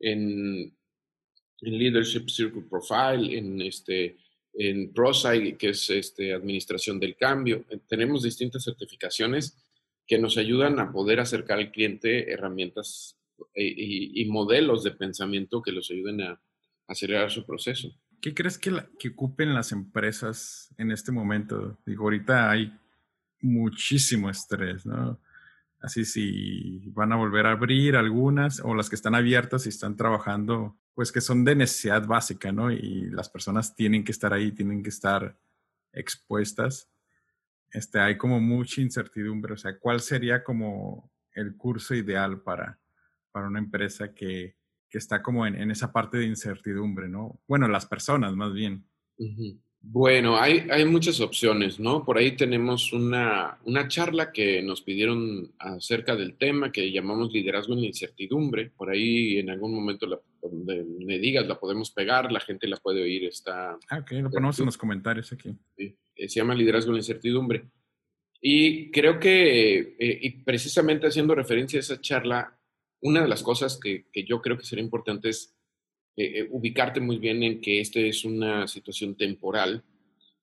en, 0.01 0.77
Leadership 1.61 2.29
Circle 2.29 2.63
Profile, 2.69 3.37
en, 3.37 3.61
este, 3.63 4.17
en 4.53 4.93
ProSci, 4.93 5.55
que 5.55 5.71
es 5.71 5.91
este, 5.91 6.35
administración 6.35 7.01
del 7.01 7.17
cambio. 7.17 7.65
Tenemos 7.89 8.23
distintas 8.23 8.65
certificaciones 8.65 9.57
que 10.07 10.19
nos 10.19 10.37
ayudan 10.37 10.79
a 10.79 10.93
poder 10.93 11.21
acercar 11.21 11.59
al 11.59 11.71
cliente 11.71 12.31
herramientas 12.31 13.19
eh, 13.55 13.75
y, 13.77 14.25
modelos 14.27 14.85
de 14.85 14.91
pensamiento 14.91 15.63
que 15.63 15.73
los 15.73 15.91
ayuden 15.91 16.23
a, 16.23 16.41
acelerar 16.87 17.31
su 17.31 17.47
proceso. 17.47 17.89
¿Qué 18.21 18.35
crees 18.35 18.59
que, 18.59 18.71
que 18.99 19.09
ocupen 19.09 19.55
las 19.55 19.73
empresas 19.73 20.75
en 20.77 20.91
este 20.91 21.13
momento? 21.13 21.79
Digo, 21.87 22.05
ahorita 22.05 22.51
hay 22.51 22.71
muchísimo 23.41 24.29
estrés, 24.29 24.85
¿no? 24.85 25.19
Así 25.85 26.05
si 26.05 26.83
van 26.91 27.13
a 27.13 27.17
volver 27.17 27.47
a 27.47 27.53
abrir 27.53 27.97
algunas 27.97 28.61
o 28.61 28.75
las 28.75 28.89
que 28.89 28.97
están 28.97 29.15
abiertas 29.15 29.67
y 29.67 29.69
están 29.69 29.97
trabajando, 29.97 30.79
pues 30.95 31.13
que 31.13 31.21
son 31.21 31.45
de 31.45 31.55
necesidad 31.55 32.07
básica, 32.07 32.53
¿no? 32.53 32.71
Y 32.73 33.11
las 33.11 33.29
personas 33.29 33.75
tienen 33.75 34.05
que 34.05 34.13
estar 34.13 34.33
ahí, 34.33 34.53
tienen 34.53 34.83
que 34.83 34.89
estar 34.89 35.37
expuestas 35.93 36.89
este, 37.75 37.99
hay 37.99 38.17
como 38.17 38.41
mucha 38.41 38.81
incertidumbre. 38.81 39.53
O 39.53 39.57
sea, 39.57 39.79
¿cuál 39.79 40.01
sería 40.01 40.45
como 40.45 41.11
el 41.33 41.57
curso 41.57 41.95
ideal 41.95 42.41
para, 42.41 42.79
para 43.33 43.49
una 43.49 43.59
empresa 43.59 44.15
que, 44.15 44.57
que 44.89 44.99
está 44.99 45.23
como 45.23 45.45
en, 45.45 45.57
en, 45.57 45.73
esa 45.73 45.93
parte 45.93 46.19
de 46.19 46.27
incertidumbre, 46.27 47.09
¿no? 47.09 47.41
Bueno, 47.49 47.67
las 47.67 47.85
personas 47.85 48.35
más 48.37 48.53
bien. 48.53 48.87
Bueno, 49.87 50.39
hay, 50.39 50.67
hay 50.71 50.85
muchas 50.87 51.21
opciones, 51.21 51.79
¿no? 51.79 52.05
Por 52.05 52.19
ahí 52.19 52.37
tenemos 52.37 52.93
una, 52.93 53.59
una 53.65 53.87
charla 53.87 54.33
que 54.33 54.63
nos 54.63 54.81
pidieron 54.83 55.53
acerca 55.59 56.17
del 56.17 56.37
tema 56.37 56.73
que 56.73 56.91
llamamos 56.91 57.33
liderazgo 57.33 57.75
en 57.75 57.83
la 57.83 57.87
incertidumbre. 57.89 58.71
Por 58.71 58.91
ahí 58.91 59.39
en 59.39 59.51
algún 59.51 59.75
momento 59.75 60.07
la, 60.07 60.19
donde 60.43 60.85
me 60.85 61.19
digas 61.19 61.47
la 61.47 61.61
podemos 61.61 61.91
pegar, 61.91 62.33
la 62.33 62.41
gente 62.41 62.67
la 62.67 62.79
puede 62.79 63.03
oír. 63.03 63.25
Está, 63.25 63.79
ah, 63.91 63.99
ok, 63.99 64.13
lo 64.13 64.31
ponemos 64.31 64.59
en 64.59 64.67
los 64.67 64.79
comentarios 64.79 65.33
aquí. 65.33 65.55
Sí. 65.77 65.97
Eh, 66.17 66.29
se 66.29 66.41
llama 66.41 66.55
Liderazgo 66.55 66.91
en 66.91 66.95
la 66.95 67.01
Incertidumbre. 67.01 67.65
Y 68.41 68.91
creo 68.91 69.19
que, 69.19 69.97
eh, 69.99 70.19
y 70.23 70.31
precisamente 70.43 71.07
haciendo 71.07 71.35
referencia 71.35 71.79
a 71.79 71.81
esa 71.81 72.01
charla, 72.01 72.59
una 73.01 73.23
de 73.23 73.29
las 73.29 73.43
cosas 73.43 73.79
que, 73.79 74.07
yo 74.27 74.41
creo 74.41 74.57
que 74.57 74.65
sería 74.65 74.85
importante 74.85 75.29
es 75.29 75.55
eh, 76.17 76.49
ubicarte 76.51 77.01
muy 77.01 77.19
bien 77.19 77.43
en 77.43 77.61
que 77.61 77.81
esta 77.81 78.01
es 78.01 78.25
una 78.25 78.67
situación 78.69 79.17
temporal 79.17 79.83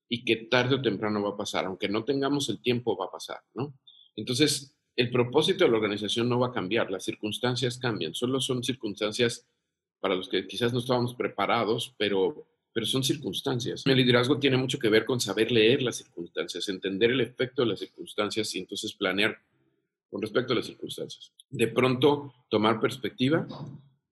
y 0.10 0.26
que 0.26 0.36
tarde 0.36 0.76
o 0.76 0.82
temprano 0.82 1.22
va 1.22 1.30
a 1.30 1.38
pasar, 1.38 1.66
aunque 1.66 1.88
no 1.88 2.04
tengamos 2.04 2.50
el 2.50 2.62
tiempo, 2.62 2.98
va 2.98 3.06
a 3.06 3.12
pasar, 3.12 3.40
¿no? 3.54 3.74
Entonces, 4.16 4.76
el 4.96 5.10
propósito 5.10 5.64
de 5.64 5.72
la 5.72 5.78
organización 5.78 6.28
no 6.28 6.40
va 6.40 6.48
a 6.48 6.52
cambiar, 6.52 6.92
las 6.92 7.06
circunstancias 7.06 7.78
cambian, 7.78 8.14
solo 8.14 8.42
son 8.42 8.64
circunstancias 8.64 9.48
para 10.02 10.16
los 10.16 10.28
que 10.28 10.46
quizás 10.48 10.74
no 10.74 10.80
estábamos 10.80 11.16
preparados, 11.16 11.96
pero 11.98 12.46
pero 12.74 12.86
son 12.86 13.04
circunstancias. 13.04 13.84
El 13.86 13.98
liderazgo 13.98 14.40
tiene 14.40 14.58
mucho 14.58 14.80
que 14.80 14.90
ver 14.90 15.06
con 15.06 15.20
saber 15.20 15.52
leer 15.52 15.82
las 15.82 15.98
circunstancias, 15.98 16.70
entender 16.70 17.12
el 17.12 17.22
efecto 17.22 17.64
de 17.64 17.70
las 17.70 17.80
circunstancias 17.80 18.54
y 18.56 18.60
entonces 18.60 18.94
planear 18.94 19.38
con 20.10 20.22
respecto 20.22 20.54
a 20.54 20.56
las 20.58 20.66
circunstancias. 20.66 21.34
De 21.50 21.68
pronto, 21.68 22.34
tomar 22.50 22.80
perspectiva, 22.80 23.48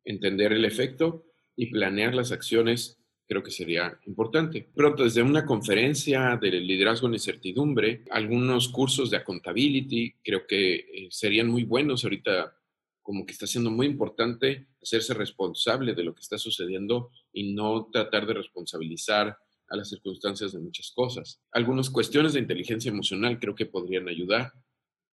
entender 0.04 0.54
el 0.54 0.66
efecto 0.66 1.26
y 1.60 1.68
planear 1.68 2.16
las 2.16 2.32
acciones 2.32 2.98
creo 3.28 3.44
que 3.44 3.52
sería 3.52 4.00
importante. 4.08 4.68
Pronto, 4.74 5.04
desde 5.04 5.22
una 5.22 5.46
conferencia 5.46 6.40
de 6.42 6.52
liderazgo 6.52 7.08
en 7.08 7.16
incertidumbre, 7.16 8.06
algunos 8.10 8.70
cursos 8.70 9.12
de 9.12 9.18
accountability, 9.18 10.16
creo 10.24 10.48
que 10.48 10.76
eh, 10.76 11.08
serían 11.12 11.48
muy 11.48 11.66
buenos 11.66 12.04
ahorita 12.04 12.56
como 13.02 13.26
que 13.26 13.34
está 13.34 13.46
siendo 13.46 13.72
muy 13.72 13.88
importante 13.88 14.70
hacerse 14.82 15.14
responsable 15.14 15.94
de 15.94 16.04
lo 16.04 16.16
que 16.16 16.22
está 16.22 16.38
sucediendo 16.38 17.12
y 17.34 17.54
no 17.54 17.90
tratar 17.92 18.26
de 18.26 18.36
responsabilizar 18.36 19.38
a 19.68 19.76
las 19.76 19.90
circunstancias 19.90 20.54
de 20.54 20.60
muchas 20.60 20.92
cosas. 20.96 21.42
Algunas 21.52 21.90
cuestiones 21.90 22.34
de 22.34 22.40
inteligencia 22.40 22.90
emocional 22.90 23.38
creo 23.38 23.54
que 23.54 23.66
podrían 23.66 24.08
ayudar 24.08 24.54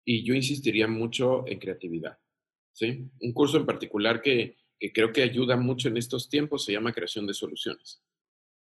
y 0.04 0.22
yo 0.22 0.32
insistiría 0.32 0.86
mucho 0.86 1.44
en 1.48 1.58
creatividad. 1.58 2.18
¿sí? 2.72 3.10
Un 3.20 3.32
curso 3.32 3.56
en 3.56 3.66
particular 3.66 4.22
que, 4.22 4.56
creo 4.92 5.12
que 5.12 5.22
ayuda 5.22 5.56
mucho 5.56 5.88
en 5.88 5.96
estos 5.96 6.28
tiempos 6.28 6.64
se 6.64 6.72
llama 6.72 6.92
creación 6.92 7.26
de 7.26 7.34
soluciones. 7.34 8.02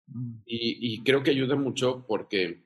Mm. 0.08 0.41
Y, 0.45 1.04
creo 1.04 1.24
que 1.24 1.32
ayuda 1.32 1.56
mucho 1.56 2.06
porque 2.08 2.65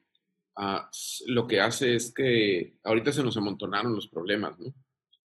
ah, 0.56 0.89
lo 1.27 1.47
que 1.47 1.62
hace 1.62 1.95
es 1.95 2.13
que 2.13 2.77
ahorita 2.84 3.12
se 3.12 3.23
nos 3.23 3.38
amontonaron 3.38 3.95
los 3.95 4.08
problemas, 4.08 4.60
¿no? 4.60 4.73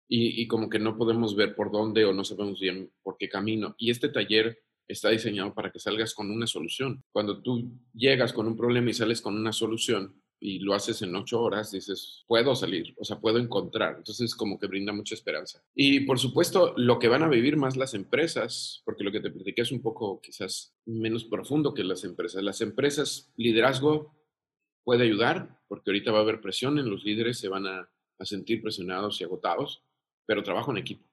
y, 0.09 0.47
como 0.47 0.69
que 0.69 0.79
no 0.79 0.97
podemos 0.97 1.35
ver 1.35 1.55
por 1.55 1.73
dónde 1.73 2.05
o 2.05 2.13
no 2.13 2.25
sabemos 2.25 2.61
bien 2.61 2.93
por 3.03 3.17
qué 3.19 3.29
camino. 3.29 3.75
Y 3.79 3.91
este 3.91 4.09
taller 4.09 4.63
está 4.87 5.11
diseñado 5.11 5.53
para 5.53 5.73
que 5.73 5.81
salgas 5.81 6.15
con 6.15 6.31
una 6.31 6.47
solución. 6.47 7.05
Cuando 7.11 7.43
tú 7.43 7.73
llegas 7.93 8.33
con 8.33 8.47
un 8.47 8.57
problema 8.57 8.91
y 8.91 8.95
sales 8.95 9.21
con 9.21 9.37
una 9.37 9.53
solución 9.53 10.23
y 10.39 10.59
lo 10.61 10.75
haces 10.75 11.03
en 11.03 11.15
ocho 11.17 11.41
horas, 11.41 11.73
dices, 11.73 12.25
puedo 12.27 12.55
salir, 12.55 12.95
o 12.99 13.05
sea, 13.05 13.19
puedo 13.19 13.39
encontrar. 13.39 13.97
Entonces, 13.97 14.35
como 14.35 14.59
que 14.59 14.67
brinda 14.67 14.93
mucha 14.93 15.15
esperanza. 15.15 15.63
Y 15.75 16.01
por 16.01 16.19
supuesto, 16.19 16.75
lo 16.77 16.99
que 16.99 17.09
van 17.09 17.23
a 17.23 17.29
vivir 17.29 17.57
más 17.57 17.77
las 17.77 17.95
empresas, 17.95 18.83
porque 18.85 19.05
lo 19.05 19.13
que 19.13 19.21
te 19.21 19.31
platiqué 19.31 19.63
es 19.63 19.73
un 19.73 19.83
poco 19.83 20.21
quizás 20.21 20.75
menos 20.85 21.25
profundo 21.25 21.75
que 21.75 21.85
las 21.85 22.05
empresas. 22.05 22.43
Las 22.43 22.61
empresas, 22.61 23.33
liderazgo 23.37 24.15
puede 24.85 25.05
ayudar, 25.05 25.59
porque 25.69 25.91
ahorita 25.91 26.13
va 26.13 26.19
a 26.19 26.23
haber 26.23 26.41
presión 26.41 26.79
en 26.79 26.91
los 26.91 27.05
líderes, 27.05 27.39
se 27.39 27.49
van 27.49 27.67
a, 27.67 27.91
a 28.19 28.25
sentir 28.25 28.63
presionados 28.63 29.21
y 29.21 29.25
agotados 29.25 29.83
pero 30.27 30.43
trabajo 30.43 30.73
en 30.73 30.79
equipo. 30.79 31.09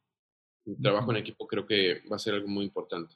trabajo 0.82 1.12
en 1.12 1.18
equipo 1.18 1.48
creo 1.48 1.66
que 1.66 2.02
va 2.12 2.16
a 2.16 2.20
ser 2.20 2.34
algo 2.34 2.48
muy 2.48 2.66
importante. 2.66 3.16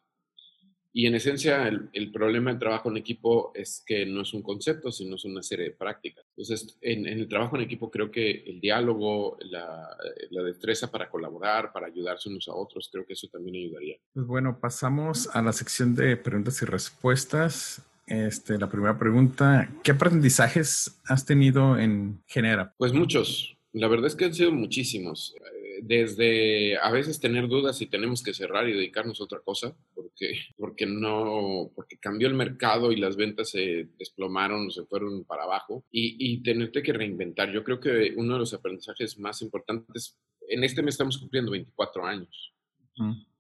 Y 0.94 1.06
en 1.06 1.16
esencia, 1.16 1.68
el, 1.68 2.12
problema 2.12 2.50
del 2.50 2.60
trabajo 2.60 2.90
en 2.90 2.98
equipo 2.98 3.52
es 3.54 3.84
que 3.86 4.06
no 4.06 4.22
es 4.22 4.34
un 4.34 4.42
concepto, 4.42 4.92
sino 4.92 5.16
es 5.16 5.26
una 5.26 5.44
serie 5.44 5.66
de 5.66 5.72
prácticas. 5.72 6.26
Entonces, 6.36 6.78
en, 6.82 7.06
el 7.06 7.28
trabajo 7.28 7.56
en 7.56 7.64
equipo 7.64 7.92
creo 7.92 8.10
que 8.10 8.44
el 8.48 8.60
diálogo, 8.60 9.38
la, 9.42 9.88
la, 10.32 10.44
destreza 10.44 10.90
para 10.90 11.10
colaborar, 11.10 11.72
para 11.72 11.88
ayudarse 11.88 12.30
unos 12.30 12.48
a 12.48 12.56
otros, 12.56 12.90
creo 12.92 13.06
que 13.06 13.14
eso 13.14 13.28
también 13.28 13.58
ayudaría. 13.58 13.98
Pues 14.14 14.26
bueno, 14.26 14.60
pasamos 14.60 15.30
a 15.34 15.42
la 15.42 15.54
sección 15.54 15.94
de 15.94 16.18
preguntas 16.18 16.62
y 16.62 16.66
respuestas. 16.66 17.82
Este, 18.08 18.58
la 18.58 18.70
primera 18.70 18.98
pregunta, 18.98 19.70
¿qué 19.84 19.92
aprendizajes 19.92 21.00
has 21.06 21.26
tenido 21.26 21.78
en 21.78 22.24
Genera? 22.26 22.74
Pues 22.78 22.94
muchos. 22.94 23.58
La 23.74 23.88
verdad 23.88 24.08
es 24.08 24.16
que 24.16 24.26
han 24.26 24.34
sido 24.34 24.52
muchísimos 24.52 25.36
desde 25.82 26.78
a 26.78 26.92
veces 26.92 27.20
tener 27.20 27.48
dudas 27.48 27.78
si 27.78 27.88
tenemos 27.88 28.24
que 28.24 28.34
cerrar 28.34 28.68
y 28.68 28.74
dedicarnos 28.74 29.20
a 29.20 29.24
otra 29.24 29.40
cosa, 29.40 29.76
porque, 29.94 30.40
porque 30.58 30.86
no, 30.86 31.72
porque 31.76 31.98
cambió 31.98 32.28
el 32.28 32.34
mercado 32.34 32.92
y 32.92 32.98
las 32.98 33.16
ventas 33.16 33.50
se 33.50 33.90
desplomaron 33.98 34.68
o 34.68 34.72
se 34.72 34.86
fueron 34.86 35.24
para 35.26 35.44
abajo 35.44 35.84
y, 35.92 36.16
y 36.20 36.44
tenerte 36.44 36.82
que 36.82 36.94
reinventar. 36.94 37.52
Yo 37.52 37.64
creo 37.64 37.80
que 37.80 38.14
uno 38.16 38.34
de 38.34 38.40
los 38.40 38.54
aprendizajes 38.54 39.18
más 39.20 39.42
importantes, 39.42 40.18
en 40.50 40.64
este 40.64 40.82
mes 40.82 40.96
estamos 40.96 41.18
cumpliendo 41.18 41.52
24 41.52 42.06
años. 42.06 42.54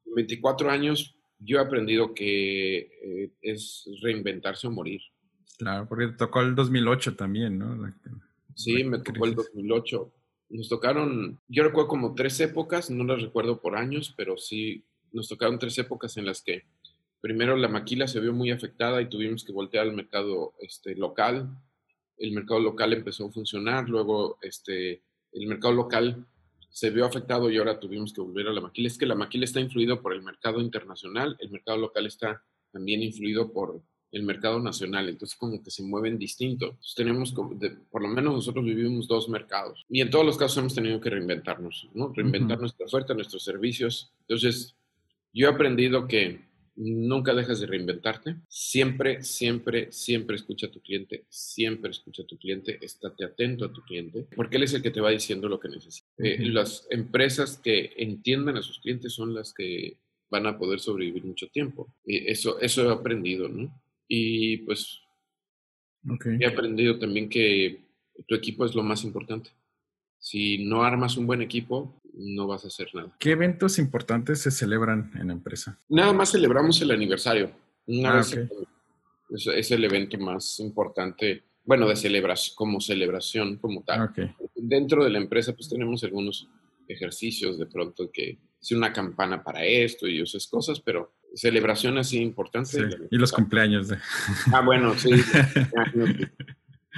24 0.05 0.69
años 0.69 1.15
yo 1.39 1.57
he 1.57 1.61
aprendido 1.61 2.13
que 2.13 2.77
eh, 2.77 3.31
es 3.41 3.89
reinventarse 4.01 4.67
o 4.67 4.71
morir. 4.71 5.01
Claro, 5.57 5.87
porque 5.87 6.07
te 6.07 6.13
tocó 6.13 6.41
el 6.41 6.55
2008 6.55 7.15
también, 7.15 7.57
¿no? 7.57 7.93
sí, 8.55 8.83
me 8.83 8.99
tocó 8.99 9.25
el 9.25 9.35
2008 9.35 10.13
nos 10.49 10.69
tocaron, 10.69 11.39
yo 11.47 11.63
recuerdo 11.63 11.89
como 11.89 12.15
tres 12.15 12.39
épocas, 12.39 12.89
no 12.89 13.03
las 13.03 13.21
recuerdo 13.21 13.59
por 13.61 13.75
años, 13.75 14.13
pero 14.15 14.37
sí 14.37 14.83
nos 15.11 15.27
tocaron 15.27 15.59
tres 15.59 15.77
épocas 15.77 16.17
en 16.17 16.25
las 16.25 16.41
que 16.41 16.63
primero 17.21 17.55
la 17.55 17.67
maquila 17.67 18.07
se 18.07 18.19
vio 18.19 18.33
muy 18.33 18.51
afectada 18.51 19.01
y 19.01 19.09
tuvimos 19.09 19.43
que 19.43 19.51
voltear 19.51 19.87
al 19.87 19.93
mercado 19.93 20.53
este, 20.59 20.95
local. 20.95 21.49
El 22.17 22.31
mercado 22.31 22.59
local 22.59 22.93
empezó 22.93 23.27
a 23.27 23.31
funcionar, 23.31 23.89
luego 23.89 24.37
este, 24.41 25.01
el 25.33 25.47
mercado 25.47 25.73
local 25.73 26.25
se 26.69 26.89
vio 26.89 27.05
afectado 27.05 27.49
y 27.49 27.57
ahora 27.57 27.79
tuvimos 27.79 28.13
que 28.13 28.21
volver 28.21 28.47
a 28.47 28.53
la 28.53 28.61
maquila. 28.61 28.87
Es 28.87 28.97
que 28.97 29.05
la 29.05 29.15
maquila 29.15 29.45
está 29.45 29.59
influido 29.59 30.01
por 30.01 30.13
el 30.13 30.21
mercado 30.21 30.61
internacional, 30.61 31.35
el 31.39 31.49
mercado 31.49 31.77
local 31.77 32.05
está 32.05 32.43
también 32.71 33.01
influido 33.01 33.51
por, 33.51 33.81
el 34.11 34.23
mercado 34.23 34.59
nacional, 34.59 35.09
entonces 35.09 35.37
como 35.37 35.61
que 35.61 35.71
se 35.71 35.83
mueven 35.83 36.17
distinto. 36.17 36.77
tenemos, 36.95 37.33
por 37.33 38.01
lo 38.01 38.07
menos 38.07 38.33
nosotros 38.33 38.63
vivimos 38.63 39.07
dos 39.07 39.29
mercados 39.29 39.85
y 39.89 40.01
en 40.01 40.09
todos 40.09 40.25
los 40.25 40.37
casos 40.37 40.57
hemos 40.57 40.75
tenido 40.75 40.99
que 41.01 41.09
reinventarnos, 41.09 41.89
¿no? 41.93 42.13
Reinventar 42.13 42.59
nuestra 42.59 42.85
oferta, 42.85 43.13
nuestros 43.13 43.43
servicios. 43.43 44.13
Entonces, 44.21 44.75
yo 45.33 45.47
he 45.47 45.51
aprendido 45.51 46.07
que 46.07 46.47
nunca 46.77 47.33
dejas 47.33 47.59
de 47.59 47.67
reinventarte. 47.67 48.35
Siempre, 48.47 49.23
siempre, 49.23 49.91
siempre 49.91 50.35
escucha 50.35 50.67
a 50.67 50.71
tu 50.71 50.79
cliente. 50.79 51.25
Siempre 51.29 51.91
escucha 51.91 52.23
a 52.23 52.25
tu 52.25 52.37
cliente. 52.37 52.77
Estate 52.81 53.25
atento 53.25 53.65
a 53.65 53.73
tu 53.73 53.81
cliente. 53.81 54.27
Porque 54.35 54.57
él 54.57 54.63
es 54.63 54.73
el 54.73 54.81
que 54.81 54.91
te 54.91 55.01
va 55.01 55.09
diciendo 55.09 55.49
lo 55.49 55.59
que 55.59 55.69
necesita. 55.69 56.07
Eh, 56.19 56.45
las 56.45 56.87
empresas 56.89 57.57
que 57.57 57.93
entiendan 57.97 58.57
a 58.57 58.61
sus 58.61 58.79
clientes 58.79 59.13
son 59.13 59.33
las 59.33 59.53
que 59.53 59.97
van 60.29 60.45
a 60.45 60.57
poder 60.57 60.79
sobrevivir 60.79 61.25
mucho 61.25 61.47
tiempo. 61.47 61.93
Eso, 62.05 62.59
eso 62.59 62.87
he 62.87 62.93
aprendido, 62.93 63.49
¿no? 63.49 63.73
Y 64.07 64.57
pues 64.57 65.01
he 66.39 66.45
aprendido 66.45 66.97
también 66.97 67.29
que 67.29 67.81
tu 68.27 68.35
equipo 68.35 68.65
es 68.65 68.73
lo 68.73 68.83
más 68.83 69.03
importante. 69.03 69.51
Si 70.19 70.65
no 70.65 70.83
armas 70.83 71.17
un 71.17 71.27
buen 71.27 71.41
equipo, 71.41 72.01
no 72.13 72.47
vas 72.47 72.63
a 72.63 72.67
hacer 72.67 72.89
nada. 72.93 73.15
¿Qué 73.19 73.31
eventos 73.31 73.77
importantes 73.77 74.41
se 74.41 74.51
celebran 74.51 75.11
en 75.15 75.27
la 75.27 75.33
empresa? 75.33 75.77
Nada 75.89 76.13
más 76.13 76.31
celebramos 76.31 76.81
el 76.81 76.91
aniversario. 76.91 77.51
Ah, 78.05 78.21
es, 79.29 79.71
el 79.71 79.83
evento 79.83 80.17
más 80.17 80.59
importante, 80.59 81.43
bueno, 81.63 81.87
de 81.87 81.95
celebración, 81.95 82.55
como 82.55 82.81
celebración, 82.81 83.57
como 83.57 83.83
tal. 83.83 84.11
Dentro 84.55 85.03
de 85.03 85.09
la 85.11 85.19
empresa, 85.19 85.53
pues 85.53 85.69
tenemos 85.69 86.03
algunos 86.03 86.49
ejercicios 86.87 87.59
de 87.59 87.65
pronto 87.65 88.09
que 88.11 88.37
es 88.61 88.71
una 88.71 88.91
campana 88.91 89.43
para 89.43 89.63
esto 89.65 90.07
y 90.07 90.21
esas 90.21 90.47
cosas, 90.47 90.79
pero 90.79 91.13
celebración 91.35 91.97
así 91.97 92.17
importante. 92.19 92.87
Y 93.11 93.17
los 93.17 93.31
cumpleaños. 93.31 93.89
De... 93.89 93.97
Ah, 94.53 94.61
bueno, 94.61 94.97
sí. 94.97 95.11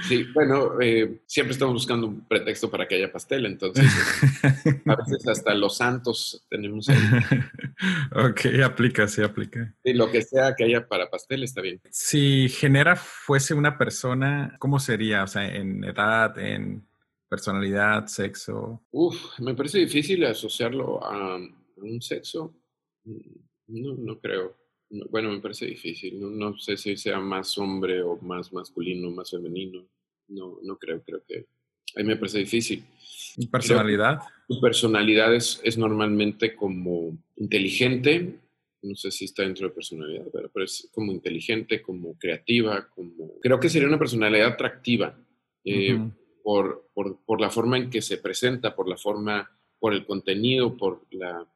Sí, 0.08 0.24
bueno, 0.32 0.80
eh, 0.80 1.20
siempre 1.26 1.52
estamos 1.52 1.74
buscando 1.74 2.06
un 2.06 2.26
pretexto 2.26 2.70
para 2.70 2.86
que 2.88 2.94
haya 2.94 3.12
pastel, 3.12 3.46
entonces 3.46 3.84
a 4.86 4.96
veces 4.96 5.26
hasta 5.28 5.54
los 5.54 5.76
santos 5.76 6.46
tenemos 6.48 6.88
ahí. 6.88 6.98
ok, 8.14 8.62
aplica, 8.64 9.06
sí 9.08 9.22
aplica. 9.22 9.74
Y 9.84 9.92
lo 9.92 10.10
que 10.10 10.22
sea 10.22 10.54
que 10.54 10.64
haya 10.64 10.86
para 10.86 11.10
pastel 11.10 11.42
está 11.42 11.60
bien. 11.60 11.80
Si 11.90 12.48
Genera 12.48 12.96
fuese 12.96 13.54
una 13.54 13.76
persona, 13.76 14.56
¿cómo 14.58 14.78
sería? 14.78 15.24
O 15.24 15.26
sea, 15.26 15.54
en 15.54 15.84
edad, 15.84 16.38
en 16.38 16.86
personalidad, 17.28 18.06
sexo. 18.06 18.82
Uf, 18.90 19.38
me 19.38 19.54
parece 19.54 19.78
difícil 19.78 20.24
asociarlo 20.24 21.04
a, 21.04 21.36
un 21.76 22.02
sexo. 22.02 22.54
No, 23.70 23.94
no 23.94 24.18
creo. 24.20 24.56
Bueno, 25.10 25.30
me 25.30 25.40
parece 25.40 25.66
difícil. 25.66 26.18
No, 26.20 26.58
sé 26.58 26.76
si 26.76 26.96
sea 26.96 27.20
más 27.20 27.56
hombre 27.58 28.02
o 28.02 28.16
más 28.16 28.52
masculino, 28.52 29.10
más 29.10 29.30
femenino. 29.30 29.86
No, 30.28 30.58
no 30.62 30.76
creo, 30.76 31.02
creo 31.02 31.22
que 31.26 31.46
a 31.96 32.00
mí 32.00 32.04
me 32.04 32.16
parece 32.16 32.38
difícil. 32.38 32.84
¿Y 33.36 33.46
personalidad? 33.46 34.20
Su 34.48 34.60
personalidad 34.60 35.34
es, 35.34 35.78
normalmente 35.78 36.56
como 36.56 37.16
inteligente, 37.36 38.40
no 38.82 38.96
sé 38.96 39.10
si 39.10 39.26
está 39.26 39.42
dentro 39.42 39.68
de 39.68 39.74
personalidad, 39.74 40.26
pero, 40.32 40.64
es 40.64 40.88
como 40.92 41.12
inteligente, 41.12 41.82
como 41.82 42.18
creativa, 42.18 42.88
como... 42.88 43.38
Creo 43.40 43.60
que 43.60 43.68
sería 43.68 43.88
una 43.88 43.98
personalidad 43.98 44.48
atractiva 44.48 45.16
eh, 45.64 45.98
por, 46.42 46.88
por, 46.94 47.24
por, 47.24 47.40
la 47.40 47.50
forma 47.50 47.76
en 47.76 47.90
que 47.90 48.02
se 48.02 48.18
presenta, 48.18 48.74
por 48.74 48.88
la 48.88 48.96
forma, 48.96 49.50
por 49.78 49.92
el 49.92 50.06
contenido, 50.06 50.76
por 50.76 51.06
la, 51.10 51.46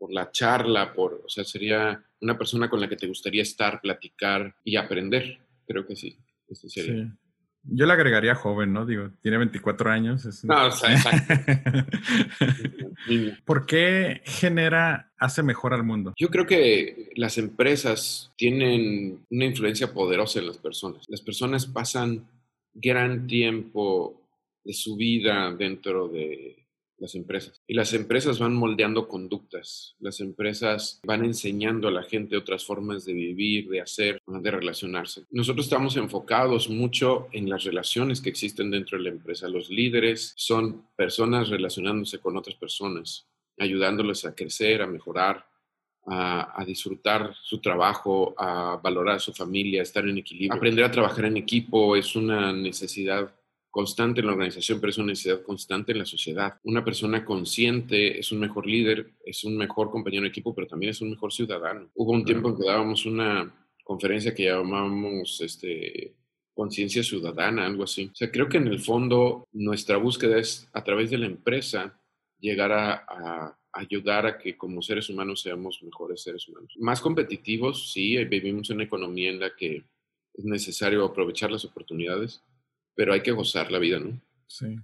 por 0.00 0.10
la 0.10 0.30
charla, 0.30 0.94
por, 0.94 1.22
o 1.26 1.28
sea, 1.28 1.44
sería 1.44 2.02
una 2.22 2.38
persona 2.38 2.70
con 2.70 2.80
la 2.80 2.88
que 2.88 2.96
te 2.96 3.06
gustaría 3.06 3.42
estar, 3.42 3.82
platicar 3.82 4.56
y 4.64 4.76
aprender. 4.76 5.38
Creo 5.66 5.86
que 5.86 5.94
sí. 5.94 6.16
sería. 6.54 7.14
Yo 7.62 7.84
le 7.84 7.92
agregaría 7.92 8.34
joven, 8.34 8.72
¿no? 8.72 8.86
Digo, 8.86 9.10
tiene 9.20 9.36
24 9.36 9.90
años. 9.90 10.44
No, 10.44 10.68
o 10.68 10.70
sea, 10.70 10.94
exacto. 10.94 11.34
¿Por 13.44 13.66
qué 13.66 14.22
genera, 14.24 15.12
hace 15.18 15.42
mejor 15.42 15.74
al 15.74 15.84
mundo? 15.84 16.14
Yo 16.16 16.28
creo 16.28 16.46
que 16.46 17.10
las 17.16 17.36
empresas 17.36 18.32
tienen 18.36 19.26
una 19.28 19.44
influencia 19.44 19.92
poderosa 19.92 20.38
en 20.38 20.46
las 20.46 20.56
personas. 20.56 21.04
Las 21.08 21.20
personas 21.20 21.66
pasan 21.66 22.26
gran 22.72 23.26
tiempo 23.26 24.18
de 24.64 24.72
su 24.72 24.96
vida 24.96 25.52
dentro 25.52 26.08
de 26.08 26.59
las 27.00 27.14
empresas. 27.14 27.60
Y 27.66 27.74
las 27.74 27.92
empresas 27.94 28.38
van 28.38 28.54
moldeando 28.54 29.08
conductas, 29.08 29.96
las 29.98 30.20
empresas 30.20 31.00
van 31.04 31.24
enseñando 31.24 31.88
a 31.88 31.90
la 31.90 32.02
gente 32.02 32.36
otras 32.36 32.64
formas 32.64 33.04
de 33.04 33.14
vivir, 33.14 33.68
de 33.68 33.80
hacer, 33.80 34.22
de 34.26 34.50
relacionarse. 34.50 35.24
Nosotros 35.30 35.66
estamos 35.66 35.96
enfocados 35.96 36.68
mucho 36.68 37.28
en 37.32 37.48
las 37.48 37.64
relaciones 37.64 38.20
que 38.20 38.28
existen 38.28 38.70
dentro 38.70 38.98
de 38.98 39.04
la 39.04 39.10
empresa. 39.10 39.48
Los 39.48 39.70
líderes 39.70 40.34
son 40.36 40.84
personas 40.94 41.48
relacionándose 41.48 42.18
con 42.18 42.36
otras 42.36 42.54
personas, 42.56 43.26
ayudándoles 43.58 44.24
a 44.24 44.34
crecer, 44.34 44.82
a 44.82 44.86
mejorar, 44.86 45.46
a, 46.06 46.60
a, 46.60 46.64
disfrutar 46.64 47.34
su 47.42 47.60
trabajo, 47.60 48.34
a 48.36 48.80
valorar 48.82 49.16
a 49.16 49.20
su 49.20 49.32
familia, 49.32 49.80
a 49.80 49.84
estar 49.84 50.06
en 50.06 50.18
equilibrio. 50.18 50.54
Aprender 50.54 50.84
a 50.84 50.90
trabajar 50.90 51.26
en 51.26 51.36
equipo 51.36 51.94
es 51.96 52.16
una 52.16 52.52
necesidad 52.52 53.32
constante 53.70 54.20
en 54.20 54.26
la 54.26 54.32
organización, 54.32 54.80
pero 54.80 54.90
es 54.90 54.98
una 54.98 55.08
necesidad 55.08 55.42
constante 55.42 55.92
en 55.92 55.98
la 55.98 56.06
sociedad. 56.06 56.58
Una 56.64 56.84
persona 56.84 57.24
consciente 57.24 58.18
es 58.18 58.32
un 58.32 58.40
mejor 58.40 58.66
líder, 58.66 59.12
es 59.24 59.44
un 59.44 59.56
mejor 59.56 59.90
compañero 59.90 60.22
de 60.22 60.28
equipo, 60.28 60.54
pero 60.54 60.66
también 60.66 60.90
es 60.90 61.00
un 61.00 61.10
mejor 61.10 61.32
ciudadano. 61.32 61.88
Hubo 61.94 62.12
un 62.12 62.24
tiempo 62.24 62.48
en 62.48 62.56
que 62.56 62.66
dábamos 62.66 63.06
una 63.06 63.54
conferencia 63.84 64.34
que 64.34 64.44
llamábamos 64.44 65.40
este, 65.40 66.14
conciencia 66.54 67.02
ciudadana, 67.02 67.66
algo 67.66 67.84
así. 67.84 68.10
O 68.12 68.14
sea, 68.14 68.30
creo 68.30 68.48
que 68.48 68.58
en 68.58 68.66
el 68.66 68.80
fondo 68.80 69.48
nuestra 69.52 69.96
búsqueda 69.96 70.38
es 70.38 70.68
a 70.72 70.84
través 70.84 71.10
de 71.10 71.18
la 71.18 71.26
empresa 71.26 71.98
llegar 72.38 72.72
a, 72.72 73.56
ayudar 73.72 74.26
a 74.26 74.36
que 74.36 74.56
como 74.56 74.82
seres 74.82 75.08
humanos 75.08 75.42
seamos 75.42 75.80
mejores 75.82 76.22
seres 76.22 76.46
humanos. 76.48 76.74
Más 76.80 77.00
competitivos, 77.00 77.92
sí, 77.92 78.16
vivimos 78.24 78.68
en 78.68 78.76
una 78.76 78.84
economía 78.84 79.30
en 79.30 79.40
la 79.40 79.54
que 79.54 79.84
es 80.34 80.44
necesario 80.44 81.04
aprovechar 81.04 81.50
las 81.50 81.64
oportunidades, 81.64 82.42
pero 82.94 83.12
hay 83.12 83.22
que 83.22 83.32
gozar 83.32 83.70
la 83.70 83.78
vida, 83.78 83.98
¿no? 83.98 84.20
Sí. 84.46 84.76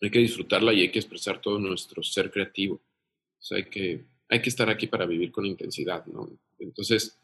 Hay 0.00 0.10
que 0.10 0.20
disfrutarla 0.20 0.72
y 0.72 0.80
hay 0.80 0.90
que 0.90 0.98
expresar 0.98 1.40
todo 1.40 1.58
nuestro 1.58 2.02
ser 2.02 2.30
creativo. 2.30 2.76
O 2.76 3.42
sea, 3.42 3.58
hay 3.58 3.64
que, 3.64 4.04
hay 4.28 4.42
que 4.42 4.48
estar 4.48 4.68
aquí 4.70 4.86
para 4.86 5.06
vivir 5.06 5.32
con 5.32 5.46
intensidad, 5.46 6.06
¿no? 6.06 6.28
Entonces, 6.58 7.18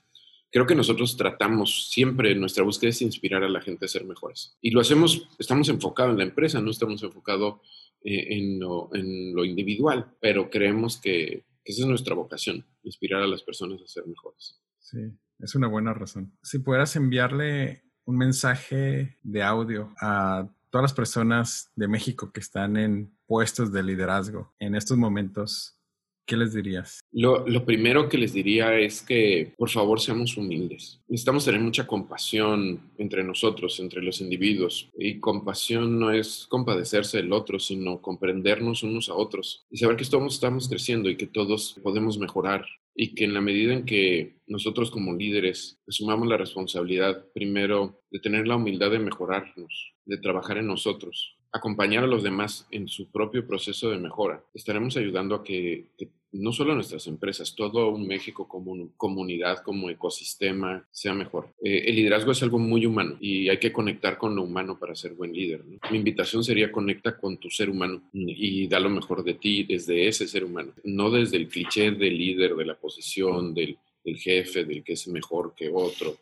creo 0.50 0.66
que 0.66 0.74
nosotros 0.74 1.16
tratamos 1.16 1.90
siempre, 1.90 2.34
nuestra 2.34 2.62
búsqueda 2.62 2.90
es 2.90 3.02
inspirar 3.02 3.42
a 3.42 3.48
la 3.48 3.60
gente 3.60 3.84
a 3.84 3.88
ser 3.88 4.04
mejores. 4.04 4.56
Y 4.60 4.70
lo 4.70 4.80
hacemos, 4.80 5.28
estamos 5.38 5.68
enfocados 5.68 6.12
en 6.12 6.18
la 6.18 6.24
empresa, 6.24 6.60
no 6.60 6.70
estamos 6.70 7.02
enfocados 7.02 7.60
eh, 8.04 8.36
en, 8.36 8.60
lo, 8.60 8.88
en, 8.94 9.34
lo, 9.34 9.44
individual, 9.44 10.14
pero 10.20 10.50
creemos 10.50 10.98
que, 10.98 11.44
que 11.64 11.72
esa 11.72 11.82
es 11.82 11.88
nuestra 11.88 12.14
vocación, 12.14 12.64
inspirar 12.84 13.22
a 13.22 13.26
las 13.26 13.42
personas 13.42 13.82
a 13.82 13.88
ser 13.88 14.06
mejores. 14.06 14.60
Sí, 14.78 14.98
es 15.40 15.54
una 15.54 15.66
buena 15.66 15.92
razón. 15.92 16.36
Si 16.42 16.58
pudieras 16.60 16.94
enviarle 16.96 17.82
un 18.06 18.16
mensaje 18.16 19.16
de 19.22 19.42
audio 19.42 19.94
a 20.00 20.48
todas 20.70 20.82
las 20.82 20.92
personas 20.92 21.70
de 21.76 21.88
México 21.88 22.32
que 22.32 22.40
están 22.40 22.76
en 22.76 23.12
puestos 23.26 23.72
de 23.72 23.82
liderazgo 23.82 24.52
en 24.58 24.74
estos 24.74 24.96
momentos, 24.96 25.78
¿qué 26.26 26.36
les 26.36 26.52
dirías? 26.52 27.00
Lo, 27.12 27.44
primero 27.64 28.08
que 28.08 28.18
les 28.18 28.32
diría 28.32 28.76
es 28.78 29.02
que 29.02 29.54
por 29.56 29.70
favor 29.70 30.00
seamos 30.00 30.36
humildes. 30.36 31.00
Necesitamos 31.08 31.44
tener 31.44 31.60
mucha 31.60 31.86
compasión 31.86 32.90
entre 32.98 33.22
nosotros, 33.22 33.78
entre 33.80 34.02
los 34.02 34.20
individuos. 34.20 34.90
Y 34.98 35.20
compasión 35.20 35.98
no 35.98 36.10
es 36.10 36.46
compadecerse 36.48 37.18
del 37.18 37.32
otro, 37.32 37.58
sino 37.58 38.02
comprendernos 38.02 38.82
unos 38.82 39.08
a 39.08 39.14
otros 39.14 39.64
y 39.70 39.78
saber 39.78 39.96
que 39.96 40.04
todos 40.04 40.34
estamos 40.34 40.68
creciendo 40.68 41.08
y 41.08 41.16
que 41.16 41.26
todos 41.26 41.78
podemos 41.82 42.18
mejorar 42.18 42.66
y 42.94 43.14
que 43.14 43.24
en 43.24 43.34
la 43.34 43.40
medida 43.40 43.72
en 43.72 43.84
que 43.84 44.36
nosotros 44.46 44.90
como 44.90 45.14
líderes 45.14 45.80
asumamos 45.88 46.28
la 46.28 46.36
responsabilidad 46.36 47.26
primero 47.32 48.02
de 48.10 48.20
tener 48.20 48.46
la 48.46 48.56
humildad 48.56 48.90
de 48.90 49.00
mejorarnos, 49.00 49.94
de 50.04 50.18
trabajar 50.18 50.58
en 50.58 50.68
nosotros, 50.68 51.36
acompañar 51.54 52.02
a 52.02 52.08
los 52.08 52.24
demás 52.24 52.66
en 52.72 52.88
su 52.88 53.12
propio 53.12 53.46
proceso 53.46 53.88
de 53.88 53.98
mejora, 53.98 54.44
estaremos 54.54 54.96
ayudando 54.96 55.36
a 55.36 55.44
que, 55.44 55.86
no 56.32 56.52
solo 56.52 56.74
nuestras 56.74 57.06
empresas, 57.06 57.54
todo 57.54 57.90
un 57.90 58.08
México 58.08 58.48
como 58.48 58.90
comunidad, 58.96 59.62
como 59.62 59.88
ecosistema 59.88 60.84
sea 60.90 61.14
mejor. 61.14 61.54
Eh, 61.62 61.84
el 61.86 61.94
liderazgo 61.94 62.32
es 62.32 62.42
algo 62.42 62.58
muy 62.58 62.84
humano 62.84 63.16
y 63.20 63.48
hay 63.48 63.58
que 63.58 63.72
conectar 63.72 64.18
con 64.18 64.34
lo 64.34 64.42
humano 64.42 64.76
para 64.80 64.96
ser 64.96 65.14
buen 65.14 65.32
líder. 65.32 65.62
Mi 65.92 65.96
invitación 65.96 66.42
sería 66.42 66.72
conecta 66.72 67.16
con 67.16 67.38
tu 67.38 67.48
ser 67.50 67.70
humano 67.70 68.02
y 68.12 68.66
da 68.66 68.80
lo 68.80 68.90
mejor 68.90 69.22
de 69.22 69.34
ti 69.34 69.62
desde 69.62 70.08
ese 70.08 70.26
ser 70.26 70.42
humano, 70.42 70.72
no 70.82 71.08
desde 71.08 71.36
el 71.36 71.46
cliché 71.46 71.92
del 71.92 72.18
líder, 72.18 72.56
de 72.56 72.64
la 72.64 72.74
posición, 72.74 73.54
del, 73.54 73.78
del 74.04 74.18
jefe, 74.18 74.64
del 74.64 74.82
que 74.82 74.94
es 74.94 75.06
mejor 75.06 75.54
que 75.56 75.70
otro, 75.72 76.16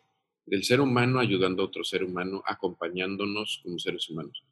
del 0.45 0.63
ser 0.63 0.79
humano 0.79 1.19
ayudando 1.19 1.63
a 1.63 1.65
otro 1.65 1.83
ser 1.83 2.03
humano, 2.03 2.43
acompañándonos 2.45 3.61
como 3.63 3.79
seres 3.79 4.07
humanos. 4.11 4.43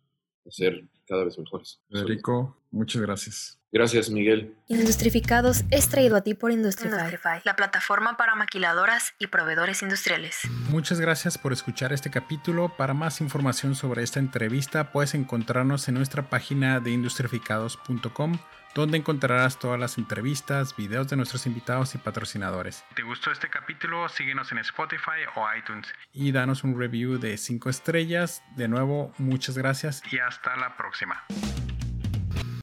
Ser 0.50 0.84
cada 1.08 1.24
vez 1.24 1.38
mejores. 1.38 1.80
Federico, 1.90 2.58
muchas 2.72 3.02
gracias. 3.02 3.62
Gracias, 3.74 4.10
Miguel. 4.10 4.54
Industrificados 4.68 5.64
es 5.72 5.88
traído 5.88 6.18
a 6.18 6.22
ti 6.22 6.34
por 6.34 6.52
Industrify, 6.52 7.42
la 7.46 7.56
plataforma 7.56 8.18
para 8.18 8.36
maquiladoras 8.36 9.14
y 9.18 9.28
proveedores 9.28 9.82
industriales. 9.82 10.42
Muchas 10.70 11.00
gracias 11.00 11.38
por 11.38 11.54
escuchar 11.54 11.94
este 11.94 12.10
capítulo. 12.10 12.76
Para 12.76 12.94
más 12.94 13.22
información 13.22 13.76
sobre 13.76 14.04
esta 14.04 14.20
entrevista, 14.20 14.92
puedes 14.92 15.14
encontrarnos 15.14 15.88
en 15.88 15.96
nuestra 15.96 16.30
página 16.30 16.82
de 16.82 16.92
industrificados.com, 16.92 18.40
donde 18.76 18.98
encontrarás 18.98 19.60
todas 19.60 19.80
las 19.80 19.98
entrevistas, 19.98 20.76
videos 20.76 21.10
de 21.10 21.18
nuestros 21.18 21.46
invitados 21.46 21.96
y 21.96 21.98
patrocinadores. 21.98 22.84
Si 22.90 22.96
te 22.96 23.04
gustó 23.04 23.32
este 23.32 23.50
capítulo, 23.50 24.08
síguenos 24.10 24.52
en 24.52 24.60
Spotify 24.60 25.22
o 25.36 25.46
iTunes 25.58 25.88
y 26.14 26.32
danos 26.32 26.64
un 26.64 26.78
review 26.80 27.18
de 27.20 27.38
5 27.38 27.70
estrellas. 27.70 28.44
De 28.56 28.68
nuevo, 28.68 29.14
muchas 29.18 29.58
gracias 29.58 30.02
y 30.12 30.20
hasta 30.20 30.56
la 30.56 30.76
próxima. 30.78 31.24